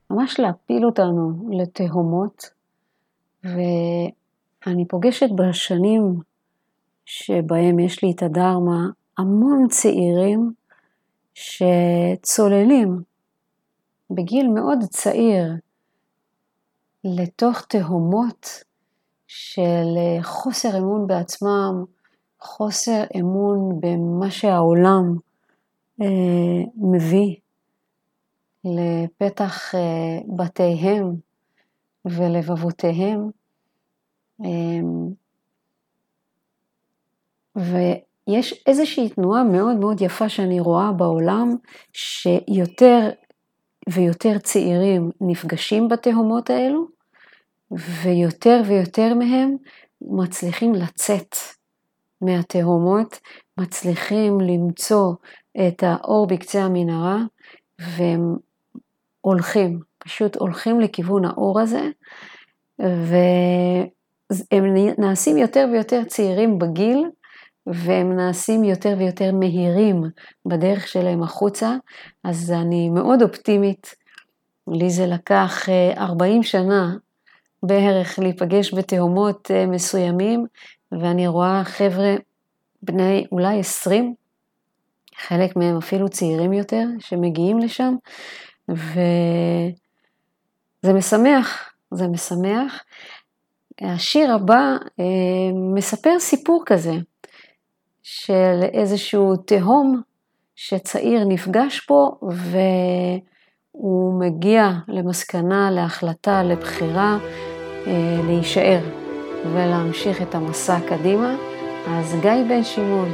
ממש 0.09 0.39
להפיל 0.39 0.85
אותנו 0.85 1.49
לתהומות. 1.51 2.49
ואני 3.43 4.87
פוגשת 4.87 5.29
בשנים 5.35 6.19
שבהם 7.05 7.79
יש 7.79 8.03
לי 8.03 8.11
את 8.11 8.23
הדרמה 8.23 8.89
המון 9.21 9.67
צעירים 9.67 10.53
שצוללים 11.33 13.01
בגיל 14.09 14.47
מאוד 14.47 14.79
צעיר 14.89 15.53
לתוך 17.03 17.61
תהומות 17.61 18.63
של 19.27 19.97
חוסר 20.21 20.77
אמון 20.77 21.07
בעצמם, 21.07 21.85
חוסר 22.39 23.03
אמון 23.19 23.79
במה 23.81 24.31
שהעולם 24.31 25.17
אה, 26.01 26.63
מביא 26.75 27.35
לפתח 28.63 29.75
אה, 29.75 30.19
בתיהם 30.37 31.15
ולבבותיהם. 32.05 33.29
אה, 34.45 34.81
ויש 38.31 38.63
איזושהי 38.67 39.09
תנועה 39.09 39.43
מאוד 39.43 39.75
מאוד 39.75 40.01
יפה 40.01 40.29
שאני 40.29 40.59
רואה 40.59 40.91
בעולם, 40.91 41.55
שיותר 41.93 43.09
ויותר 43.89 44.37
צעירים 44.37 45.11
נפגשים 45.21 45.87
בתהומות 45.87 46.49
האלו, 46.49 46.87
ויותר 47.71 48.61
ויותר 48.65 49.13
מהם 49.13 49.55
מצליחים 50.01 50.75
לצאת 50.75 51.35
מהתהומות, 52.21 53.19
מצליחים 53.57 54.41
למצוא 54.41 55.13
את 55.67 55.83
האור 55.83 56.27
בקצה 56.27 56.63
המנהרה, 56.63 57.17
והם 57.79 58.35
הולכים, 59.21 59.79
פשוט 59.97 60.35
הולכים 60.35 60.79
לכיוון 60.79 61.25
האור 61.25 61.59
הזה, 61.59 61.89
והם 62.79 64.63
נעשים 64.97 65.37
יותר 65.37 65.67
ויותר 65.71 66.03
צעירים 66.03 66.59
בגיל, 66.59 67.05
והם 67.67 68.15
נעשים 68.15 68.63
יותר 68.63 68.95
ויותר 68.97 69.31
מהירים 69.31 70.03
בדרך 70.45 70.87
שלהם 70.87 71.23
החוצה, 71.23 71.75
אז 72.23 72.51
אני 72.51 72.89
מאוד 72.89 73.21
אופטימית. 73.21 73.95
לי 74.67 74.89
זה 74.89 75.05
לקח 75.05 75.69
40 75.97 76.43
שנה 76.43 76.95
בערך 77.63 78.19
להיפגש 78.19 78.73
בתהומות 78.73 79.51
מסוימים, 79.67 80.45
ואני 80.91 81.27
רואה 81.27 81.61
חבר'ה 81.63 82.15
בני 82.83 83.25
אולי 83.31 83.59
20, 83.59 84.15
חלק 85.15 85.55
מהם 85.55 85.77
אפילו 85.77 86.09
צעירים 86.09 86.53
יותר, 86.53 86.85
שמגיעים 86.99 87.59
לשם, 87.59 87.95
זה 90.81 90.93
משמח, 90.93 91.73
זה 91.91 92.07
משמח. 92.07 92.83
השיר 93.81 94.33
הבא 94.35 94.75
אה, 94.99 95.05
מספר 95.75 96.19
סיפור 96.19 96.63
כזה 96.65 96.93
של 98.03 98.59
איזשהו 98.73 99.35
תהום 99.35 100.01
שצעיר 100.55 101.23
נפגש 101.23 101.87
בו 101.89 102.19
והוא 102.21 104.19
מגיע 104.19 104.71
למסקנה, 104.87 105.71
להחלטה, 105.71 106.43
לבחירה 106.43 107.17
אה, 107.87 108.21
להישאר 108.27 108.81
ולהמשיך 109.53 110.21
את 110.21 110.35
המסע 110.35 110.79
קדימה. 110.89 111.35
אז 111.87 112.15
גיא 112.21 112.31
בן 112.49 112.63
שמעון. 112.63 113.11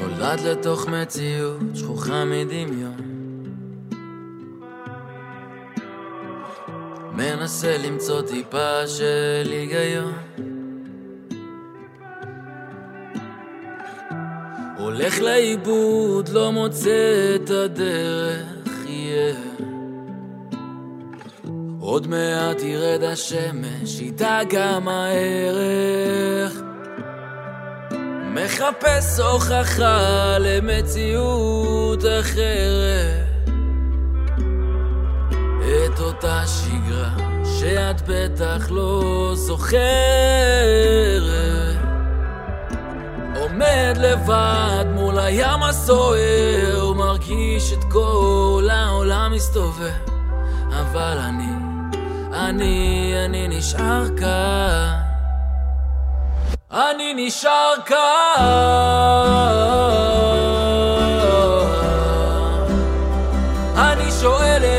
נולד 0.00 0.40
לתוך 0.40 0.88
מציאות 0.88 1.60
שכוחה 1.74 2.24
מדמיון 2.24 3.15
מנסה 7.16 7.78
למצוא 7.78 8.22
טיפה 8.22 8.86
של 8.86 9.50
היגיון 9.50 10.12
הולך 14.78 15.20
לאיבוד, 15.20 16.28
לא 16.28 16.52
מוצא 16.52 17.34
את 17.34 17.50
הדרך, 17.50 18.46
yeah. 18.86 19.62
עוד 21.80 22.06
מעט 22.06 22.62
ירד 22.62 23.02
השמש, 23.02 24.00
איתה 24.00 24.40
גם 24.50 24.88
הערך. 24.88 26.60
מחפש 28.34 29.20
הוכחה 29.20 30.38
למציאות 30.38 32.04
אחרת. 32.20 33.25
את 35.84 36.00
אותה 36.00 36.42
שגרה 36.46 37.10
שאת 37.44 38.02
בטח 38.08 38.70
לא 38.70 39.32
זוכרת. 39.34 39.76
עומד 43.40 43.96
לבד 43.96 44.84
מול 44.94 45.18
הים 45.18 45.62
הסוער, 45.62 46.92
מרגיש 46.92 47.72
את 47.72 47.84
כל 47.92 48.68
העולם 48.72 49.32
מסתובב, 49.32 49.90
אבל 50.70 51.18
אני, 51.18 51.52
אני, 52.32 53.12
אני 53.24 53.48
נשאר 53.48 54.04
כאן. 54.16 55.06
אני 56.72 57.14
נשאר 57.16 57.74
כאן. 57.86 57.96
אני 63.76 64.10
שואל 64.20 64.75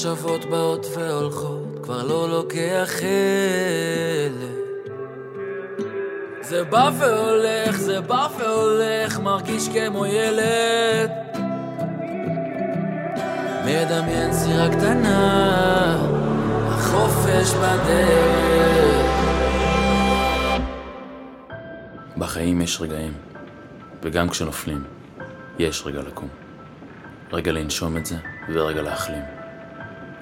מחשבות 0.00 0.44
באות 0.44 0.86
והולכות, 0.96 1.78
כבר 1.82 2.02
לא 2.06 2.28
לוקח 2.28 2.88
חלק. 2.88 3.00
זה 6.40 6.64
בא 6.64 6.90
והולך, 6.98 7.76
זה 7.76 8.00
בא 8.00 8.28
והולך, 8.38 9.18
מרגיש 9.18 9.68
כמו 9.68 10.06
ילד. 10.06 11.10
מדמיין 13.64 14.32
סירה 14.32 14.68
קטנה, 14.68 15.98
החופש 16.68 17.54
בדרך. 17.54 19.06
בחיים 22.16 22.60
יש 22.60 22.80
רגעים, 22.80 23.12
וגם 24.02 24.28
כשנופלים, 24.28 24.84
יש 25.58 25.82
רגע 25.86 26.00
לקום. 26.00 26.28
רגע 27.32 27.52
לנשום 27.52 27.96
את 27.96 28.06
זה, 28.06 28.16
ורגע 28.54 28.82
להחלים. 28.82 29.39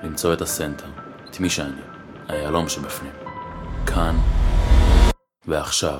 למצוא 0.03 0.32
את 0.32 0.40
הסנטר, 0.40 0.86
את 1.30 1.40
מי 1.40 1.51
שאני, 1.51 1.80
היהלום 2.28 2.68
שבפנים. 2.68 3.12
כאן 3.86 4.16
ועכשיו. 5.46 5.99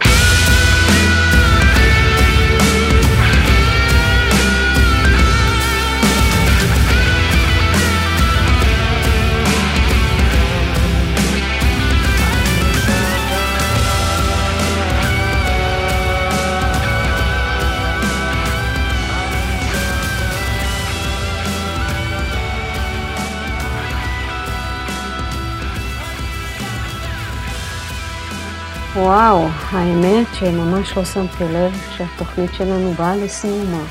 וואו, 29.01 29.47
האמת 29.71 30.27
שממש 30.35 30.97
לא 30.97 31.05
שמתי 31.05 31.45
לב 31.45 31.73
שהתוכנית 31.97 32.51
שלנו 32.55 32.93
באה 32.93 33.17
לסיומה. 33.17 33.85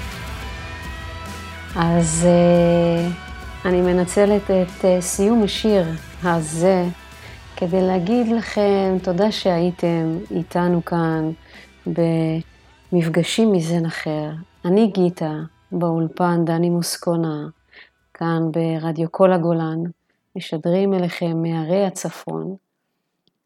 אז 1.76 2.28
uh, 2.28 3.68
אני 3.68 3.82
מנצלת 3.82 4.42
את 4.44 4.82
uh, 4.82 5.02
סיום 5.02 5.44
השיר 5.44 5.86
הזה 6.24 6.86
כדי 7.56 7.82
להגיד 7.82 8.28
לכם 8.28 8.98
תודה 9.04 9.32
שהייתם 9.32 10.18
איתנו 10.32 10.86
כאן 10.86 11.32
במפגשים 12.92 13.52
מזן 13.52 13.86
אחר. 13.86 14.30
אני 14.66 14.88
גיטה, 14.88 15.34
באולפן 15.72 16.46
דני 16.46 16.70
מוסקונה, 16.70 17.48
כאן 18.14 18.42
ברדיו 18.52 19.12
כל 19.12 19.34
הגולן, 19.34 19.80
משדרים 20.36 20.94
אליכם 20.94 21.42
מהרי 21.42 21.86
הצפון. 21.86 22.67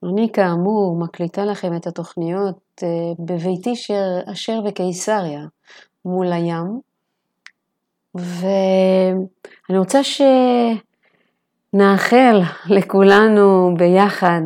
אני 0.03 0.29
כאמור 0.33 0.99
מקליטה 0.99 1.45
לכם 1.45 1.75
את 1.75 1.87
התוכניות 1.87 2.83
בביתי 3.19 3.75
שר, 3.75 4.19
אשר 4.31 4.61
בקיסריה, 4.61 5.45
מול 6.05 6.31
הים, 6.33 6.79
ואני 8.15 9.77
רוצה 9.77 10.01
שנאחל 11.73 12.41
לכולנו 12.65 13.73
ביחד 13.77 14.41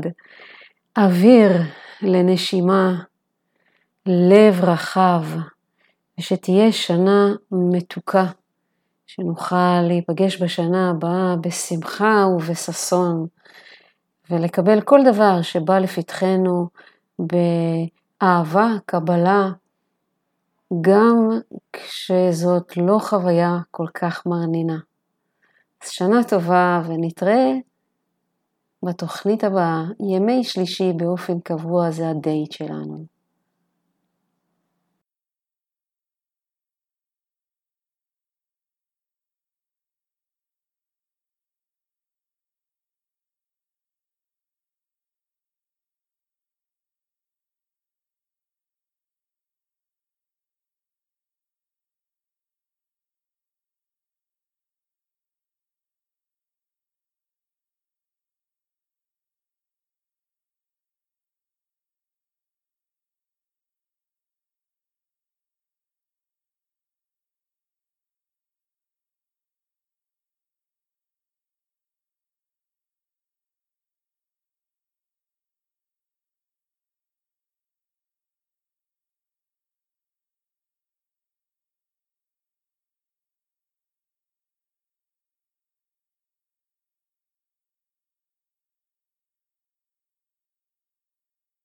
אוויר 0.97 1.51
לנשימה, 2.01 3.03
לב 4.05 4.63
רחב, 4.63 5.23
ושתהיה 6.19 6.71
שנה 6.71 7.33
מתוקה, 7.51 8.25
שנוכל 9.07 9.81
להיפגש 9.81 10.41
בשנה 10.41 10.89
הבאה 10.89 11.35
בשמחה 11.41 12.25
ובששון. 12.35 13.27
ולקבל 14.29 14.81
כל 14.81 14.99
דבר 15.05 15.41
שבא 15.41 15.79
לפתחנו 15.79 16.67
באהבה, 17.19 18.67
קבלה, 18.85 19.49
גם 20.81 21.29
כשזאת 21.73 22.77
לא 22.77 22.99
חוויה 22.99 23.57
כל 23.71 23.87
כך 23.93 24.25
מרנינה. 24.25 24.77
אז 25.83 25.89
שנה 25.89 26.23
טובה 26.23 26.81
ונתראה 26.87 27.51
בתוכנית 28.85 29.43
הבאה, 29.43 29.83
ימי 30.09 30.43
שלישי 30.43 30.93
באופן 30.93 31.39
קבוע 31.39 31.91
זה 31.91 32.09
הדייט 32.09 32.51
שלנו. 32.51 33.14